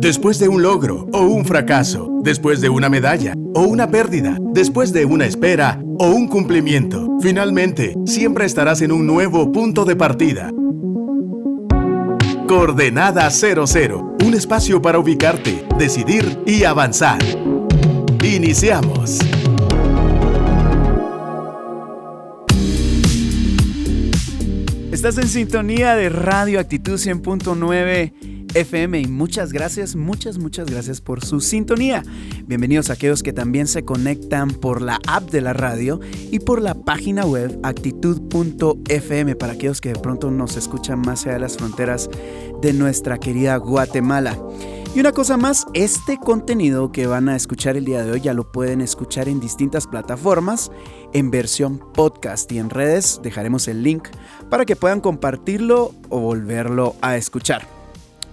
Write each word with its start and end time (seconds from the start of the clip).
Después 0.00 0.38
de 0.38 0.48
un 0.48 0.62
logro 0.62 1.06
o 1.12 1.20
un 1.20 1.44
fracaso, 1.44 2.08
después 2.22 2.60
de 2.60 2.70
una 2.70 2.88
medalla 2.88 3.34
o 3.54 3.62
una 3.62 3.90
pérdida, 3.90 4.38
después 4.54 4.92
de 4.92 5.04
una 5.04 5.26
espera 5.26 5.78
o 5.98 6.10
un 6.10 6.26
cumplimiento, 6.26 7.18
finalmente 7.20 7.94
siempre 8.06 8.46
estarás 8.46 8.80
en 8.80 8.92
un 8.92 9.06
nuevo 9.06 9.52
punto 9.52 9.84
de 9.84 9.96
partida. 9.96 10.50
Coordenada 12.48 13.30
00, 13.30 14.16
un 14.24 14.34
espacio 14.34 14.80
para 14.80 14.98
ubicarte, 14.98 15.66
decidir 15.78 16.40
y 16.46 16.64
avanzar. 16.64 17.18
Iniciamos. 18.22 19.18
Estás 24.90 25.18
en 25.18 25.28
sintonía 25.28 25.94
de 25.94 26.08
Radio 26.08 26.58
Actitud 26.58 26.94
100.9 26.94 28.39
FM 28.54 29.00
y 29.00 29.06
muchas 29.06 29.52
gracias, 29.52 29.94
muchas, 29.94 30.38
muchas 30.38 30.68
gracias 30.68 31.00
por 31.00 31.24
su 31.24 31.40
sintonía. 31.40 32.02
Bienvenidos 32.46 32.90
a 32.90 32.94
aquellos 32.94 33.22
que 33.22 33.32
también 33.32 33.68
se 33.68 33.84
conectan 33.84 34.50
por 34.50 34.82
la 34.82 34.98
app 35.06 35.30
de 35.30 35.40
la 35.40 35.52
radio 35.52 36.00
y 36.30 36.40
por 36.40 36.60
la 36.60 36.74
página 36.74 37.24
web 37.24 37.58
actitud.fm 37.62 39.36
para 39.36 39.52
aquellos 39.52 39.80
que 39.80 39.92
de 39.92 40.00
pronto 40.00 40.30
nos 40.30 40.56
escuchan 40.56 41.00
más 41.00 41.24
allá 41.24 41.34
de 41.34 41.40
las 41.40 41.56
fronteras 41.58 42.10
de 42.60 42.72
nuestra 42.72 43.18
querida 43.18 43.56
Guatemala. 43.56 44.36
Y 44.92 44.98
una 44.98 45.12
cosa 45.12 45.36
más, 45.36 45.66
este 45.72 46.18
contenido 46.18 46.90
que 46.90 47.06
van 47.06 47.28
a 47.28 47.36
escuchar 47.36 47.76
el 47.76 47.84
día 47.84 48.02
de 48.02 48.10
hoy 48.10 48.20
ya 48.20 48.34
lo 48.34 48.50
pueden 48.50 48.80
escuchar 48.80 49.28
en 49.28 49.38
distintas 49.38 49.86
plataformas 49.86 50.72
en 51.12 51.30
versión 51.30 51.80
podcast 51.94 52.50
y 52.50 52.58
en 52.58 52.70
redes 52.70 53.20
dejaremos 53.22 53.68
el 53.68 53.84
link 53.84 54.08
para 54.48 54.64
que 54.64 54.74
puedan 54.74 55.00
compartirlo 55.00 55.94
o 56.08 56.18
volverlo 56.18 56.96
a 57.02 57.16
escuchar. 57.16 57.79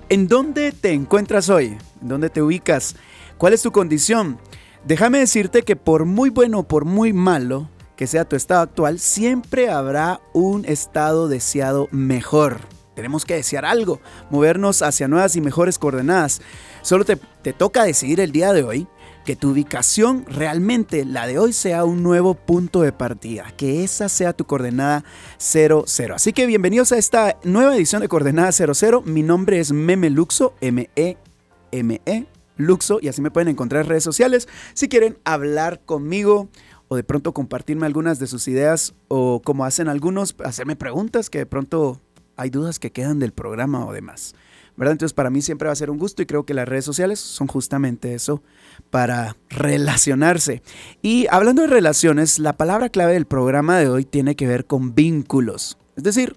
¿En 0.09 0.29
dónde 0.29 0.71
te 0.71 0.93
encuentras 0.93 1.49
hoy? 1.49 1.77
¿En 2.01 2.07
dónde 2.07 2.29
te 2.29 2.41
ubicas? 2.41 2.95
¿Cuál 3.37 3.51
es 3.51 3.61
tu 3.61 3.73
condición? 3.73 4.39
Déjame 4.85 5.19
decirte 5.19 5.63
que 5.63 5.75
por 5.75 6.05
muy 6.05 6.29
bueno 6.29 6.59
o 6.59 6.63
por 6.63 6.85
muy 6.85 7.11
malo 7.11 7.69
que 7.97 8.07
sea 8.07 8.23
tu 8.23 8.37
estado 8.37 8.61
actual, 8.61 8.99
siempre 8.99 9.69
habrá 9.69 10.21
un 10.31 10.63
estado 10.63 11.27
deseado 11.27 11.89
mejor. 11.91 12.61
Tenemos 12.95 13.25
que 13.25 13.33
desear 13.33 13.65
algo, 13.65 13.99
movernos 14.29 14.81
hacia 14.81 15.09
nuevas 15.09 15.35
y 15.35 15.41
mejores 15.41 15.77
coordenadas. 15.77 16.41
Solo 16.83 17.03
te, 17.03 17.17
te 17.41 17.51
toca 17.51 17.83
decidir 17.83 18.21
el 18.21 18.31
día 18.31 18.53
de 18.53 18.63
hoy 18.63 18.87
que 19.27 19.35
tu 19.35 19.49
ubicación 19.49 20.25
realmente, 20.25 21.03
la 21.03 21.27
de 21.27 21.37
hoy, 21.37 21.51
sea 21.51 21.83
un 21.83 22.01
nuevo 22.01 22.33
punto 22.33 22.81
de 22.81 22.93
partida, 22.93 23.51
que 23.57 23.83
esa 23.83 24.07
sea 24.07 24.31
tu 24.31 24.45
coordenada 24.45 25.03
00. 25.37 25.85
Así 26.15 26.31
que 26.31 26.45
bienvenidos 26.45 26.93
a 26.93 26.97
esta 26.97 27.37
nueva 27.43 27.75
edición 27.75 28.01
de 28.01 28.07
Coordenada 28.07 28.53
00. 28.53 29.01
Mi 29.01 29.23
nombre 29.23 29.59
es 29.59 29.73
Meme 29.73 30.09
Luxo, 30.11 30.53
M-E-M-E, 30.61 32.25
Luxo, 32.55 32.99
y 33.01 33.09
así 33.09 33.21
me 33.21 33.29
pueden 33.29 33.49
encontrar 33.49 33.83
en 33.83 33.89
redes 33.89 34.05
sociales 34.05 34.47
si 34.73 34.87
quieren 34.87 35.17
hablar 35.25 35.81
conmigo 35.81 36.47
o 36.87 36.95
de 36.95 37.03
pronto 37.03 37.33
compartirme 37.33 37.85
algunas 37.85 38.19
de 38.19 38.27
sus 38.27 38.47
ideas 38.47 38.95
o 39.09 39.41
como 39.43 39.65
hacen 39.65 39.89
algunos, 39.89 40.37
hacerme 40.45 40.77
preguntas 40.77 41.29
que 41.29 41.39
de 41.39 41.45
pronto 41.45 41.99
hay 42.37 42.49
dudas 42.49 42.79
que 42.79 42.93
quedan 42.93 43.19
del 43.19 43.33
programa 43.33 43.85
o 43.85 43.91
demás. 43.91 44.35
Entonces 44.79 45.13
para 45.13 45.29
mí 45.29 45.41
siempre 45.41 45.67
va 45.67 45.73
a 45.73 45.75
ser 45.75 45.89
un 45.89 45.97
gusto 45.97 46.21
y 46.21 46.25
creo 46.25 46.45
que 46.45 46.53
las 46.53 46.67
redes 46.67 46.85
sociales 46.85 47.19
son 47.19 47.47
justamente 47.47 48.13
eso, 48.13 48.43
para 48.89 49.35
relacionarse. 49.49 50.61
Y 51.01 51.27
hablando 51.31 51.63
de 51.63 51.67
relaciones, 51.67 52.39
la 52.39 52.53
palabra 52.53 52.89
clave 52.89 53.13
del 53.13 53.25
programa 53.25 53.77
de 53.77 53.89
hoy 53.89 54.05
tiene 54.05 54.35
que 54.35 54.47
ver 54.47 54.65
con 54.65 54.93
vínculos. 54.93 55.77
Es 55.95 56.03
decir, 56.03 56.35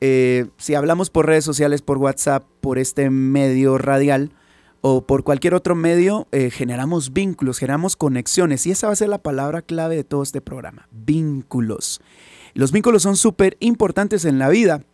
eh, 0.00 0.46
si 0.58 0.74
hablamos 0.74 1.10
por 1.10 1.26
redes 1.26 1.44
sociales, 1.44 1.82
por 1.82 1.98
WhatsApp, 1.98 2.44
por 2.60 2.78
este 2.78 3.10
medio 3.10 3.78
radial 3.78 4.32
o 4.80 5.06
por 5.06 5.24
cualquier 5.24 5.54
otro 5.54 5.74
medio, 5.74 6.28
eh, 6.30 6.50
generamos 6.50 7.12
vínculos, 7.12 7.58
generamos 7.58 7.96
conexiones 7.96 8.66
y 8.66 8.70
esa 8.70 8.88
va 8.88 8.92
a 8.92 8.96
ser 8.96 9.08
la 9.08 9.18
palabra 9.18 9.62
clave 9.62 9.96
de 9.96 10.04
todo 10.04 10.22
este 10.22 10.40
programa, 10.40 10.88
vínculos. 10.92 12.00
Los 12.54 12.72
vínculos 12.72 13.02
son 13.02 13.16
súper 13.16 13.56
importantes 13.60 14.24
en 14.24 14.38
la 14.38 14.48
vida 14.48 14.84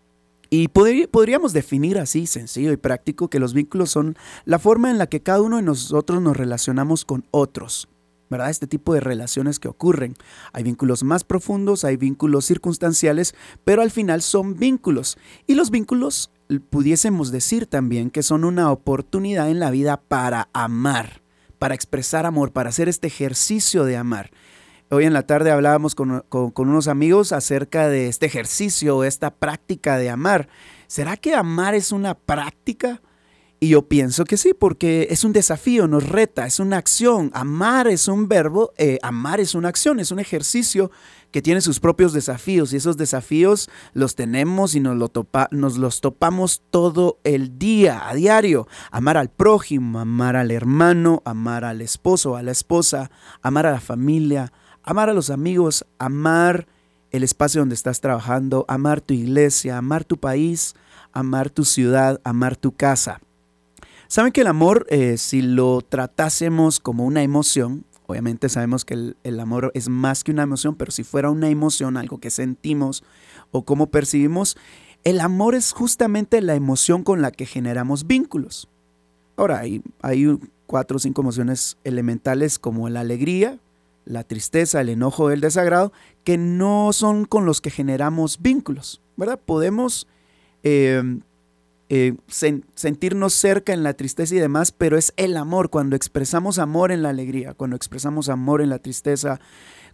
y 0.56 0.68
podríamos 0.68 1.52
definir 1.52 1.98
así, 1.98 2.28
sencillo 2.28 2.70
y 2.70 2.76
práctico, 2.76 3.28
que 3.28 3.40
los 3.40 3.54
vínculos 3.54 3.90
son 3.90 4.16
la 4.44 4.60
forma 4.60 4.88
en 4.88 4.98
la 4.98 5.08
que 5.08 5.20
cada 5.20 5.42
uno 5.42 5.56
de 5.56 5.62
nosotros 5.62 6.22
nos 6.22 6.36
relacionamos 6.36 7.04
con 7.04 7.26
otros. 7.32 7.88
¿verdad? 8.30 8.50
Este 8.50 8.68
tipo 8.68 8.94
de 8.94 9.00
relaciones 9.00 9.58
que 9.58 9.66
ocurren. 9.66 10.14
Hay 10.52 10.62
vínculos 10.62 11.02
más 11.02 11.24
profundos, 11.24 11.84
hay 11.84 11.96
vínculos 11.96 12.44
circunstanciales, 12.44 13.34
pero 13.64 13.82
al 13.82 13.90
final 13.90 14.22
son 14.22 14.56
vínculos. 14.56 15.18
Y 15.46 15.54
los 15.54 15.70
vínculos 15.70 16.30
pudiésemos 16.70 17.32
decir 17.32 17.66
también 17.66 18.10
que 18.10 18.22
son 18.22 18.44
una 18.44 18.70
oportunidad 18.70 19.50
en 19.50 19.58
la 19.58 19.72
vida 19.72 19.96
para 19.96 20.48
amar, 20.52 21.20
para 21.58 21.74
expresar 21.74 22.26
amor, 22.26 22.52
para 22.52 22.68
hacer 22.68 22.88
este 22.88 23.08
ejercicio 23.08 23.84
de 23.84 23.96
amar. 23.96 24.30
Hoy 24.90 25.04
en 25.06 25.14
la 25.14 25.22
tarde 25.22 25.50
hablábamos 25.50 25.94
con, 25.94 26.24
unos 26.30 26.88
amigos 26.88 27.32
acerca 27.32 27.88
de 27.88 28.08
este 28.08 28.26
ejercicio, 28.26 29.02
esta 29.02 29.34
práctica 29.34 29.96
de 29.96 30.10
amar. 30.10 30.48
¿Será 30.88 31.16
que 31.16 31.34
amar 31.34 31.74
es 31.74 31.90
una 31.90 32.14
práctica? 32.14 33.00
Y 33.60 33.68
yo 33.68 33.88
pienso 33.88 34.26
que 34.26 34.36
sí, 34.36 34.52
porque 34.52 35.06
es 35.08 35.24
un 35.24 35.32
desafío, 35.32 35.88
nos 35.88 36.06
reta, 36.06 36.46
es 36.46 36.60
una 36.60 36.76
acción. 36.76 37.30
Amar 37.32 37.88
es 37.88 38.08
un 38.08 38.28
verbo, 38.28 38.72
eh, 38.76 38.98
amar 39.02 39.40
es 39.40 39.54
una 39.54 39.70
acción, 39.70 40.00
es 40.00 40.10
un 40.10 40.18
ejercicio 40.18 40.90
que 41.30 41.40
tiene 41.40 41.62
sus 41.62 41.80
propios 41.80 42.12
desafíos 42.12 42.72
y 42.72 42.76
esos 42.76 42.98
desafíos 42.98 43.70
los 43.94 44.16
tenemos 44.16 44.74
y 44.74 44.80
nos, 44.80 44.96
lo 44.96 45.10
nos 45.50 45.78
los 45.78 46.02
topamos 46.02 46.62
todo 46.70 47.20
el 47.24 47.58
día, 47.58 48.06
a 48.06 48.14
diario. 48.14 48.68
Amar 48.90 49.16
al 49.16 49.30
prójimo, 49.30 49.98
amar 49.98 50.36
al 50.36 50.50
hermano, 50.50 51.22
amar 51.24 51.64
al 51.64 51.80
esposo, 51.80 52.36
a 52.36 52.42
la 52.42 52.52
esposa, 52.52 53.10
amar 53.40 53.64
a 53.64 53.72
la 53.72 53.80
familia, 53.80 54.52
amar 54.84 55.08
a 55.08 55.14
los 55.14 55.30
amigos, 55.30 55.84
amar 55.98 56.68
el 57.10 57.22
espacio 57.22 57.60
donde 57.60 57.74
estás 57.74 58.00
trabajando, 58.00 58.64
amar 58.68 59.00
tu 59.00 59.14
iglesia, 59.14 59.78
amar 59.78 60.04
tu 60.04 60.18
país, 60.18 60.74
amar 61.12 61.50
tu 61.50 61.64
ciudad, 61.64 62.20
amar 62.24 62.56
tu 62.56 62.72
casa. 62.72 63.20
Saben 64.08 64.32
que 64.32 64.42
el 64.42 64.46
amor, 64.46 64.86
eh, 64.90 65.16
si 65.16 65.42
lo 65.42 65.80
tratásemos 65.80 66.78
como 66.80 67.04
una 67.04 67.22
emoción, 67.22 67.84
obviamente 68.06 68.48
sabemos 68.48 68.84
que 68.84 69.14
el, 69.22 69.40
amor 69.40 69.70
es 69.74 69.88
más 69.88 70.22
que 70.22 70.32
una 70.32 70.42
emoción, 70.42 70.74
pero 70.74 70.92
si 70.92 71.04
fuera 71.04 71.30
una 71.30 71.48
emoción, 71.48 71.96
algo 71.96 72.18
que 72.18 72.30
sentimos 72.30 73.02
o 73.50 73.64
cómo 73.64 73.86
percibimos, 73.86 74.56
el 75.04 75.20
amor 75.20 75.54
es 75.54 75.72
justamente 75.72 76.40
la 76.42 76.54
emoción 76.54 77.02
con 77.02 77.22
la 77.22 77.30
que 77.30 77.46
generamos 77.46 78.06
vínculos. 78.06 78.68
Ahora, 79.36 79.60
hay 79.60 79.82
cuatro 80.66 80.96
o 80.96 81.00
cinco 81.00 81.22
emociones 81.22 81.76
elementales 81.84 82.58
como 82.58 82.88
la 82.88 83.00
alegría, 83.00 83.58
la 84.04 84.24
tristeza, 84.24 84.80
el 84.80 84.88
enojo, 84.88 85.30
el 85.30 85.40
desagrado, 85.40 85.92
que 86.24 86.38
no 86.38 86.92
son 86.92 87.24
con 87.24 87.46
los 87.46 87.60
que 87.60 87.70
generamos 87.70 88.40
vínculos, 88.40 89.02
¿verdad? 89.16 89.40
Podemos 89.44 90.06
em, 90.62 91.22
eh, 91.88 92.14
sentirnos 92.28 93.34
cerca 93.34 93.72
en 93.72 93.82
la 93.82 93.94
tristeza 93.94 94.34
y 94.34 94.38
demás, 94.38 94.72
pero 94.72 94.96
es 94.96 95.12
el 95.16 95.36
amor, 95.36 95.70
cuando 95.70 95.96
expresamos 95.96 96.58
amor 96.58 96.92
en 96.92 97.02
la 97.02 97.10
alegría, 97.10 97.54
cuando 97.54 97.76
expresamos 97.76 98.28
amor 98.28 98.62
en 98.62 98.70
la 98.70 98.78
tristeza, 98.78 99.40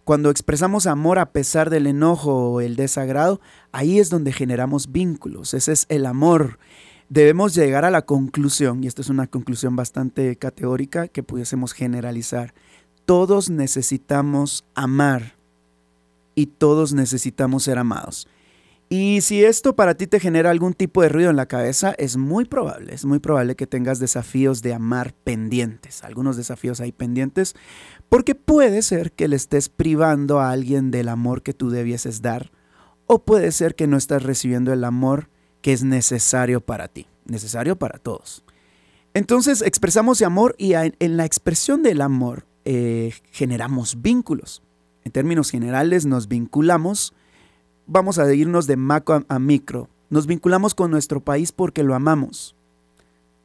cuando 0.03 0.29
expresamos 0.29 0.87
amor 0.87 1.19
a 1.19 1.31
pesar 1.31 1.69
del 1.69 1.87
enojo 1.87 2.53
o 2.53 2.61
el 2.61 2.75
desagrado, 2.75 3.39
ahí 3.71 3.99
es 3.99 4.09
donde 4.09 4.33
generamos 4.33 4.91
vínculos, 4.91 5.53
ese 5.53 5.73
es 5.73 5.85
el 5.89 6.05
amor. 6.05 6.59
Debemos 7.09 7.53
llegar 7.53 7.83
a 7.83 7.91
la 7.91 8.03
conclusión, 8.03 8.83
y 8.83 8.87
esta 8.87 9.01
es 9.01 9.09
una 9.09 9.27
conclusión 9.27 9.75
bastante 9.75 10.37
categórica 10.37 11.09
que 11.09 11.23
pudiésemos 11.23 11.73
generalizar, 11.73 12.53
todos 13.05 13.49
necesitamos 13.49 14.65
amar 14.73 15.35
y 16.35 16.47
todos 16.47 16.93
necesitamos 16.93 17.63
ser 17.63 17.77
amados. 17.77 18.27
Y 18.89 19.21
si 19.21 19.45
esto 19.45 19.73
para 19.73 19.95
ti 19.95 20.05
te 20.05 20.19
genera 20.19 20.49
algún 20.49 20.73
tipo 20.73 21.01
de 21.01 21.07
ruido 21.07 21.29
en 21.29 21.37
la 21.37 21.45
cabeza, 21.45 21.95
es 21.97 22.17
muy 22.17 22.43
probable, 22.43 22.93
es 22.93 23.05
muy 23.05 23.19
probable 23.19 23.55
que 23.55 23.65
tengas 23.65 23.99
desafíos 23.99 24.61
de 24.61 24.73
amar 24.73 25.13
pendientes, 25.13 26.03
algunos 26.03 26.35
desafíos 26.35 26.81
ahí 26.81 26.91
pendientes, 26.91 27.55
porque 28.09 28.35
puede 28.35 28.81
ser 28.81 29.13
que 29.13 29.29
le 29.29 29.37
estés 29.37 29.69
privando 29.69 30.41
a 30.41 30.51
alguien 30.51 30.91
del 30.91 31.07
amor 31.07 31.41
que 31.41 31.53
tú 31.53 31.69
debieses 31.69 32.21
dar, 32.21 32.51
o 33.07 33.23
puede 33.23 33.53
ser 33.53 33.75
que 33.75 33.87
no 33.87 33.95
estás 33.95 34.23
recibiendo 34.23 34.73
el 34.73 34.83
amor 34.83 35.29
que 35.61 35.71
es 35.71 35.85
necesario 35.85 36.59
para 36.59 36.89
ti, 36.89 37.07
necesario 37.23 37.77
para 37.77 37.97
todos. 37.97 38.43
Entonces 39.13 39.61
expresamos 39.61 40.21
amor 40.21 40.53
y 40.57 40.73
en 40.73 41.17
la 41.17 41.23
expresión 41.23 41.81
del 41.81 42.01
amor 42.01 42.45
eh, 42.65 43.13
generamos 43.31 44.01
vínculos. 44.01 44.61
En 45.03 45.11
términos 45.11 45.49
generales 45.49 46.05
nos 46.05 46.27
vinculamos, 46.27 47.13
vamos 47.87 48.19
a 48.19 48.33
irnos 48.33 48.67
de 48.67 48.77
macro 48.77 49.25
a 49.27 49.39
micro. 49.39 49.89
Nos 50.09 50.27
vinculamos 50.27 50.75
con 50.75 50.91
nuestro 50.91 51.21
país 51.21 51.51
porque 51.51 51.83
lo 51.83 51.95
amamos. 51.95 52.55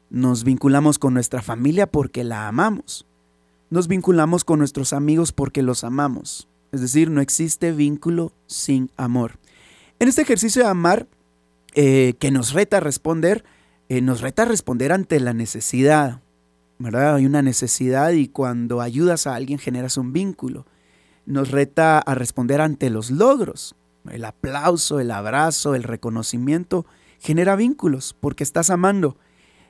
Nos 0.09 0.43
vinculamos 0.43 0.99
con 0.99 1.13
nuestra 1.13 1.41
familia 1.41 1.87
porque 1.87 2.23
la 2.23 2.47
amamos. 2.47 3.05
Nos 3.69 3.87
vinculamos 3.87 4.43
con 4.45 4.59
nuestros 4.59 4.93
amigos 4.93 5.31
porque 5.31 5.61
los 5.61 5.83
amamos. 5.83 6.47
Es 6.71 6.81
decir, 6.81 7.09
no 7.09 7.21
existe 7.21 7.71
vínculo 7.71 8.33
sin 8.45 8.91
amor. 8.97 9.39
En 9.99 10.07
este 10.07 10.21
ejercicio 10.21 10.63
de 10.63 10.69
amar, 10.69 11.07
eh, 11.73 12.13
que 12.19 12.31
nos 12.31 12.53
reta 12.53 12.79
responder, 12.79 13.43
eh, 13.89 14.01
nos 14.01 14.21
reta 14.21 14.45
responder 14.45 14.91
ante 14.91 15.19
la 15.19 15.33
necesidad, 15.33 16.21
¿verdad? 16.79 17.15
Hay 17.15 17.25
una 17.25 17.41
necesidad 17.41 18.11
y 18.11 18.27
cuando 18.27 18.81
ayudas 18.81 19.27
a 19.27 19.35
alguien 19.35 19.59
generas 19.59 19.97
un 19.97 20.13
vínculo. 20.13 20.65
Nos 21.25 21.51
reta 21.51 21.99
a 21.99 22.15
responder 22.15 22.61
ante 22.61 22.89
los 22.89 23.11
logros. 23.11 23.75
El 24.09 24.23
aplauso, 24.25 24.99
el 24.99 25.11
abrazo, 25.11 25.75
el 25.75 25.83
reconocimiento 25.83 26.85
genera 27.19 27.55
vínculos 27.55 28.15
porque 28.19 28.43
estás 28.43 28.69
amando. 28.69 29.17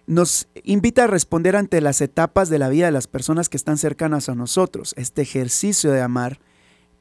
Nos 0.06 0.48
invita 0.64 1.06
a 1.06 1.08
responder 1.08 1.56
ante 1.56 1.82
las 1.82 2.02
etapas 2.02 2.50
de 2.50 2.60
la 2.60 2.70
vida 2.70 2.86
de 2.86 2.92
las 2.92 3.08
personas 3.08 3.50
que 3.50 3.58
están 3.58 3.78
cercanas 3.78 4.30
a 4.30 4.36
nosotros. 4.36 4.94
Este 4.98 5.22
ejercicio 5.22 5.92
de 5.92 6.02
amar, 6.02 6.40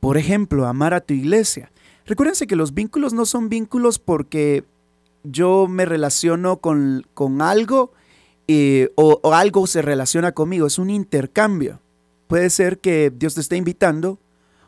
por 0.00 0.16
ejemplo, 0.16 0.66
amar 0.66 0.94
a 0.94 1.00
tu 1.00 1.14
iglesia. 1.14 1.70
Recuérdense 2.06 2.46
que 2.46 2.56
los 2.56 2.74
vínculos 2.74 3.12
no 3.12 3.26
son 3.26 3.48
vínculos 3.48 3.98
porque 3.98 4.64
yo 5.24 5.66
me 5.68 5.84
relaciono 5.84 6.58
con, 6.58 7.06
con 7.14 7.42
algo 7.42 7.92
eh, 8.48 8.90
o, 8.96 9.20
o 9.22 9.34
algo 9.34 9.66
se 9.66 9.82
relaciona 9.82 10.32
conmigo. 10.32 10.66
Es 10.66 10.78
un 10.78 10.90
intercambio. 10.90 11.80
Puede 12.26 12.50
ser 12.50 12.78
que 12.78 13.12
Dios 13.14 13.34
te 13.34 13.40
esté 13.40 13.56
invitando 13.56 14.18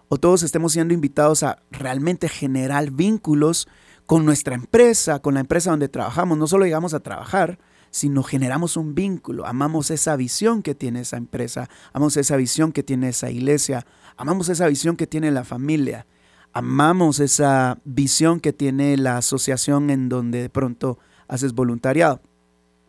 o 0.09 0.17
todos 0.19 0.43
estemos 0.43 0.73
siendo 0.73 0.95
invitados 0.95 1.43
a 1.43 1.63
realmente 1.71 2.29
generar 2.29 2.91
vínculos 2.91 3.69
con 4.07 4.25
nuestra 4.25 4.55
empresa, 4.55 5.19
con 5.19 5.35
la 5.35 5.41
empresa 5.41 5.71
donde 5.71 5.89
trabajamos. 5.89 6.39
No 6.39 6.47
solo 6.47 6.65
llegamos 6.65 6.95
a 6.95 7.01
trabajar, 7.01 7.59
sino 7.91 8.23
generamos 8.23 8.77
un 8.77 8.95
vínculo. 8.95 9.47
Amamos 9.47 9.91
esa 9.91 10.17
visión 10.17 10.63
que 10.63 10.75
tiene 10.75 11.01
esa 11.01 11.17
empresa, 11.17 11.69
amamos 11.93 12.17
esa 12.17 12.37
visión 12.37 12.73
que 12.73 12.83
tiene 12.83 13.11
esa 13.11 13.31
iglesia, 13.31 13.87
amamos 14.17 14.49
esa 14.49 14.67
visión 14.67 14.97
que 14.97 15.07
tiene 15.07 15.31
la 15.31 15.45
familia, 15.45 16.07
amamos 16.53 17.21
esa 17.21 17.79
visión 17.85 18.41
que 18.41 18.53
tiene 18.53 18.97
la 18.97 19.19
asociación 19.19 19.91
en 19.91 20.09
donde 20.09 20.43
de 20.43 20.51
pronto 20.51 20.99
haces 21.29 21.53
voluntariado. 21.53 22.21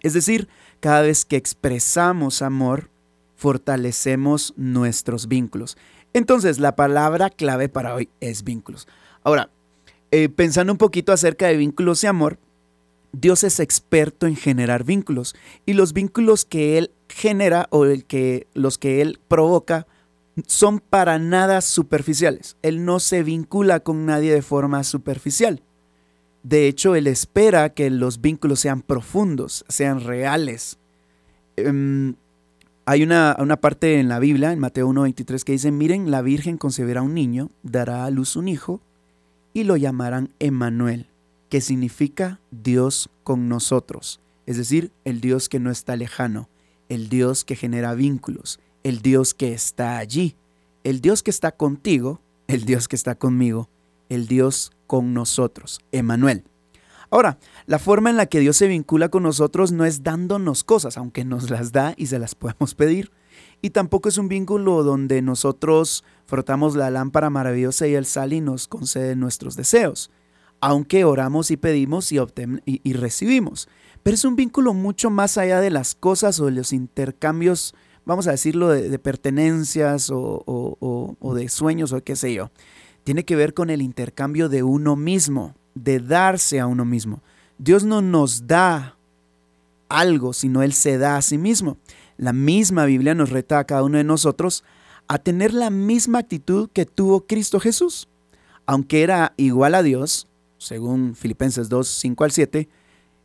Es 0.01 0.13
decir, 0.13 0.47
cada 0.79 1.01
vez 1.01 1.25
que 1.25 1.35
expresamos 1.35 2.41
amor, 2.41 2.89
fortalecemos 3.35 4.53
nuestros 4.57 5.27
vínculos. 5.27 5.77
Entonces, 6.13 6.59
la 6.59 6.75
palabra 6.75 7.29
clave 7.29 7.69
para 7.69 7.95
hoy 7.95 8.09
es 8.19 8.43
vínculos. 8.43 8.87
Ahora, 9.23 9.49
eh, 10.11 10.29
pensando 10.29 10.73
un 10.73 10.77
poquito 10.77 11.11
acerca 11.11 11.47
de 11.47 11.57
vínculos 11.57 12.03
y 12.03 12.07
amor, 12.07 12.39
Dios 13.11 13.43
es 13.43 13.59
experto 13.59 14.27
en 14.27 14.35
generar 14.35 14.83
vínculos 14.83 15.35
y 15.65 15.73
los 15.73 15.93
vínculos 15.93 16.45
que 16.45 16.77
Él 16.77 16.91
genera 17.07 17.67
o 17.71 17.85
el 17.85 18.05
que, 18.05 18.47
los 18.53 18.77
que 18.77 19.01
Él 19.01 19.19
provoca 19.27 19.87
son 20.47 20.79
para 20.79 21.19
nada 21.19 21.61
superficiales. 21.61 22.55
Él 22.61 22.85
no 22.85 22.99
se 22.99 23.23
vincula 23.23 23.81
con 23.81 24.05
nadie 24.05 24.33
de 24.33 24.41
forma 24.41 24.83
superficial. 24.83 25.61
De 26.44 26.68
hecho, 26.68 26.95
Él 26.95 27.07
espera 27.07 27.74
que 27.74 27.89
los 27.89 28.21
vínculos 28.21 28.59
sean 28.59 28.81
profundos, 28.81 29.65
sean 29.68 30.01
reales. 30.01 30.77
Em, 31.57 32.15
hay 32.86 33.03
una, 33.03 33.36
una, 33.39 33.57
parte 33.57 34.00
en 34.00 34.09
la 34.09 34.19
Biblia, 34.19 34.51
en 34.51 34.59
Mateo 34.59 34.89
1.23, 34.89 35.44
que 35.44 35.51
dice, 35.51 35.71
miren, 35.71 36.12
la 36.12 36.21
Virgen 36.21 36.57
concebirá 36.57 37.01
un 37.01 37.13
niño, 37.13 37.50
dará 37.62 38.06
a 38.06 38.09
luz 38.09 38.36
un 38.36 38.47
hijo, 38.47 38.81
y 39.53 39.63
lo 39.63 39.77
llamarán 39.77 40.33
Emmanuel, 40.39 41.07
que 41.50 41.62
significa 41.62 42.39
Dios 42.51 43.09
con 43.24 43.50
nosotros, 43.50 44.19
es 44.45 44.57
decir, 44.57 44.92
el 45.06 45.21
Dios 45.21 45.50
que 45.50 45.59
no 45.59 45.71
está 45.71 45.95
lejano, 45.95 46.50
el 46.88 47.09
Dios 47.09 47.44
que 47.44 47.56
genera 47.56 47.94
vínculos, 47.94 48.59
el 48.83 49.01
Dios 49.01 49.33
que 49.33 49.53
está 49.53 49.97
allí, 49.97 50.35
el 50.83 51.01
Dios 51.01 51.24
que 51.24 51.31
está 51.31 51.51
contigo, 51.51 52.21
el 52.47 52.65
Dios 52.65 52.88
que 52.88 52.95
está 52.95 53.15
conmigo, 53.15 53.69
el 54.09 54.27
Dios 54.27 54.71
con 54.88 55.13
nosotros, 55.13 55.79
Emmanuel. 55.91 56.44
Ahora, 57.11 57.39
la 57.65 57.79
forma 57.79 58.09
en 58.09 58.17
la 58.17 58.27
que 58.27 58.39
Dios 58.39 58.57
se 58.57 58.67
vincula 58.67 59.09
con 59.09 59.23
nosotros 59.23 59.71
no 59.71 59.85
es 59.85 60.03
dándonos 60.03 60.63
cosas, 60.63 60.97
aunque 60.97 61.25
nos 61.25 61.50
las 61.50 61.71
da 61.71 61.94
y 61.97 62.07
se 62.07 62.19
las 62.19 62.35
podemos 62.35 62.75
pedir. 62.75 63.11
Y 63.61 63.71
tampoco 63.71 64.09
es 64.09 64.17
un 64.17 64.27
vínculo 64.27 64.83
donde 64.83 65.21
nosotros 65.21 66.03
frotamos 66.25 66.75
la 66.75 66.89
lámpara 66.89 67.29
maravillosa 67.29 67.88
y 67.88 67.95
el 67.95 68.06
sal 68.06 68.33
y 68.33 68.41
nos 68.41 68.67
concede 68.67 69.15
nuestros 69.15 69.56
deseos, 69.56 70.11
aunque 70.61 71.03
oramos 71.03 71.51
y 71.51 71.57
pedimos 71.57 72.11
y, 72.11 72.19
y, 72.65 72.94
recibimos. 72.94 73.67
Pero 74.03 74.15
es 74.15 74.25
un 74.25 74.35
vínculo 74.35 74.73
mucho 74.73 75.09
más 75.09 75.38
allá 75.38 75.59
de 75.61 75.71
las 75.71 75.95
cosas 75.95 76.39
o 76.39 76.45
de 76.45 76.51
los 76.51 76.73
intercambios, 76.73 77.75
vamos 78.06 78.27
a 78.27 78.31
decirlo, 78.31 78.69
de, 78.69 79.00
pertenencias 79.00 80.09
o, 80.09 80.44
o 80.45 81.33
de 81.33 81.50
sueños 81.50 81.91
o 81.91 82.03
qué 82.03 82.15
sé 82.15 82.33
yo. 82.33 82.51
Tiene 83.09 83.25
que 83.25 83.35
ver 83.35 83.56
con 83.56 83.71
el 83.71 83.81
intercambio 83.81 84.50
de 84.50 84.61
uno 84.61 84.95
mismo, 84.95 85.56
de 85.73 86.00
darse 86.00 86.59
a 86.59 86.67
uno 86.67 86.85
mismo. 86.85 87.23
Dios 87.57 87.83
no 87.83 88.03
nos 88.03 88.45
da 88.45 88.97
algo, 89.89 90.31
sino 90.31 90.61
Él 90.61 90.73
se 90.73 91.00
da 91.00 91.17
a 91.17 91.23
sí 91.23 91.39
mismo. 91.39 91.77
La 92.17 92.33
misma 92.33 92.85
Biblia 92.85 93.15
nos 93.15 93.31
reta 93.31 93.57
a 93.57 93.63
cada 93.63 93.81
uno 93.81 93.97
de 93.97 94.03
nosotros 94.03 94.63
a 95.07 95.17
tener 95.17 95.56
la 95.56 95.71
misma 95.71 96.19
actitud 96.19 96.69
que 96.71 96.85
tuvo 96.85 97.25
Cristo 97.25 97.59
Jesús. 97.59 98.07
Aunque 98.67 99.01
era 99.01 99.33
igual 99.38 99.73
a 99.73 99.81
Dios, 99.81 100.27
según 100.59 101.15
Filipenses 101.15 101.67
2, 101.67 101.88
5 101.88 102.23
al 102.23 102.31
7, 102.31 102.69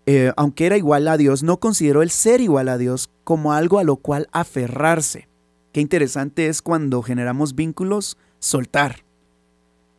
eh, 0.06 0.32
aunque 0.38 0.64
era 0.64 0.78
igual 0.78 1.08
a 1.08 1.18
Dios, 1.18 1.42
no 1.42 1.60
consideró 1.60 2.00
el 2.00 2.08
ser 2.08 2.40
igual 2.40 2.70
a 2.70 2.78
Dios 2.78 3.10
como 3.22 3.52
algo 3.52 3.78
a 3.78 3.84
lo 3.84 3.96
cual 3.96 4.30
aferrarse. 4.32 5.28
Qué 5.72 5.82
interesante 5.82 6.46
es 6.46 6.62
cuando 6.62 7.02
generamos 7.02 7.54
vínculos, 7.54 8.16
soltar. 8.38 9.03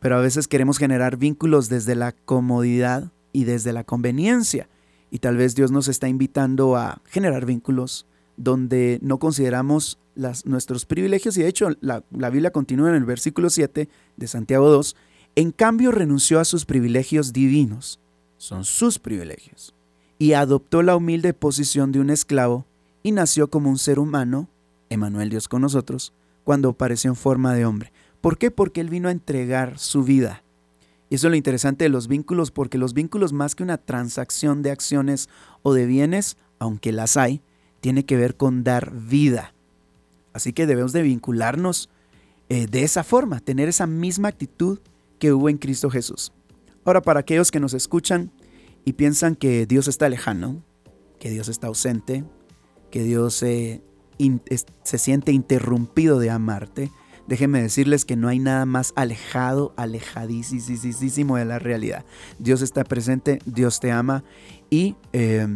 Pero 0.00 0.16
a 0.16 0.20
veces 0.20 0.48
queremos 0.48 0.78
generar 0.78 1.16
vínculos 1.16 1.68
desde 1.68 1.94
la 1.94 2.12
comodidad 2.12 3.10
y 3.32 3.44
desde 3.44 3.72
la 3.72 3.84
conveniencia. 3.84 4.68
Y 5.10 5.18
tal 5.18 5.36
vez 5.36 5.54
Dios 5.54 5.70
nos 5.70 5.88
está 5.88 6.08
invitando 6.08 6.76
a 6.76 7.00
generar 7.06 7.46
vínculos 7.46 8.06
donde 8.36 8.98
no 9.02 9.18
consideramos 9.18 9.98
nuestros 10.44 10.86
privilegios 10.86 11.36
y 11.36 11.42
de 11.42 11.48
hecho 11.48 11.68
la, 11.80 12.02
la 12.10 12.30
Biblia 12.30 12.50
continúa 12.50 12.88
en 12.88 12.96
el 12.96 13.04
versículo 13.04 13.50
7 13.50 13.88
de 14.16 14.26
Santiago 14.26 14.68
2, 14.70 14.96
en 15.36 15.52
cambio 15.52 15.92
renunció 15.92 16.40
a 16.40 16.44
sus 16.44 16.64
privilegios 16.64 17.32
divinos, 17.32 18.00
son 18.38 18.64
sus 18.64 18.98
privilegios, 18.98 19.74
y 20.18 20.32
adoptó 20.32 20.82
la 20.82 20.96
humilde 20.96 21.34
posición 21.34 21.92
de 21.92 22.00
un 22.00 22.10
esclavo 22.10 22.64
y 23.02 23.12
nació 23.12 23.48
como 23.50 23.68
un 23.68 23.78
ser 23.78 23.98
humano, 23.98 24.48
Emanuel 24.88 25.28
Dios 25.28 25.48
con 25.48 25.62
nosotros, 25.62 26.12
cuando 26.44 26.70
apareció 26.70 27.10
en 27.10 27.16
forma 27.16 27.54
de 27.54 27.66
hombre. 27.66 27.92
¿Por 28.26 28.38
qué? 28.38 28.50
Porque 28.50 28.80
Él 28.80 28.90
vino 28.90 29.06
a 29.06 29.12
entregar 29.12 29.78
su 29.78 30.02
vida. 30.02 30.42
Y 31.08 31.14
eso 31.14 31.28
es 31.28 31.30
lo 31.30 31.36
interesante 31.36 31.84
de 31.84 31.90
los 31.90 32.08
vínculos, 32.08 32.50
porque 32.50 32.76
los 32.76 32.92
vínculos 32.92 33.32
más 33.32 33.54
que 33.54 33.62
una 33.62 33.78
transacción 33.78 34.62
de 34.62 34.72
acciones 34.72 35.28
o 35.62 35.72
de 35.72 35.86
bienes, 35.86 36.36
aunque 36.58 36.90
las 36.90 37.16
hay, 37.16 37.40
tiene 37.80 38.04
que 38.04 38.16
ver 38.16 38.36
con 38.36 38.64
dar 38.64 38.92
vida. 38.92 39.54
Así 40.32 40.52
que 40.52 40.66
debemos 40.66 40.92
de 40.92 41.02
vincularnos 41.02 41.88
eh, 42.48 42.66
de 42.66 42.82
esa 42.82 43.04
forma, 43.04 43.38
tener 43.38 43.68
esa 43.68 43.86
misma 43.86 44.26
actitud 44.26 44.80
que 45.20 45.32
hubo 45.32 45.48
en 45.48 45.58
Cristo 45.58 45.88
Jesús. 45.88 46.32
Ahora, 46.84 47.02
para 47.02 47.20
aquellos 47.20 47.52
que 47.52 47.60
nos 47.60 47.74
escuchan 47.74 48.32
y 48.84 48.94
piensan 48.94 49.36
que 49.36 49.66
Dios 49.66 49.86
está 49.86 50.08
lejano, 50.08 50.64
que 51.20 51.30
Dios 51.30 51.46
está 51.46 51.68
ausente, 51.68 52.24
que 52.90 53.04
Dios 53.04 53.40
eh, 53.44 53.82
se 54.82 54.98
siente 54.98 55.30
interrumpido 55.30 56.18
de 56.18 56.30
amarte, 56.30 56.90
déjenme 57.26 57.62
decirles 57.62 58.04
que 58.04 58.16
no 58.16 58.28
hay 58.28 58.38
nada 58.38 58.66
más 58.66 58.92
alejado, 58.96 59.72
alejadísimo 59.76 61.36
de 61.36 61.44
la 61.44 61.58
realidad. 61.58 62.04
Dios 62.38 62.62
está 62.62 62.84
presente, 62.84 63.38
Dios 63.44 63.80
te 63.80 63.90
ama 63.90 64.24
y 64.70 64.96
eh, 65.12 65.46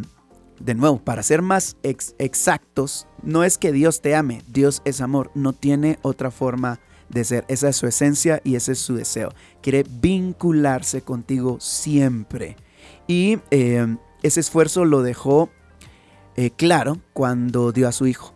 de 0.63 0.75
nuevo, 0.75 0.99
para 0.99 1.23
ser 1.23 1.41
más 1.41 1.77
exactos, 1.83 3.07
no 3.23 3.43
es 3.43 3.57
que 3.57 3.71
Dios 3.71 4.01
te 4.01 4.15
ame, 4.15 4.43
Dios 4.47 4.81
es 4.85 5.01
amor, 5.01 5.31
no 5.33 5.53
tiene 5.53 5.97
otra 6.03 6.29
forma 6.29 6.79
de 7.09 7.23
ser. 7.23 7.45
Esa 7.47 7.69
es 7.69 7.75
su 7.75 7.87
esencia 7.87 8.41
y 8.43 8.55
ese 8.55 8.73
es 8.73 8.79
su 8.79 8.95
deseo. 8.95 9.33
Quiere 9.61 9.83
vincularse 9.89 11.01
contigo 11.01 11.57
siempre. 11.59 12.57
Y 13.07 13.39
eh, 13.49 13.97
ese 14.23 14.39
esfuerzo 14.39 14.85
lo 14.85 15.01
dejó 15.01 15.49
eh, 16.35 16.51
claro 16.51 16.99
cuando 17.13 17.71
dio 17.71 17.87
a 17.87 17.91
su 17.91 18.07
hijo. 18.07 18.33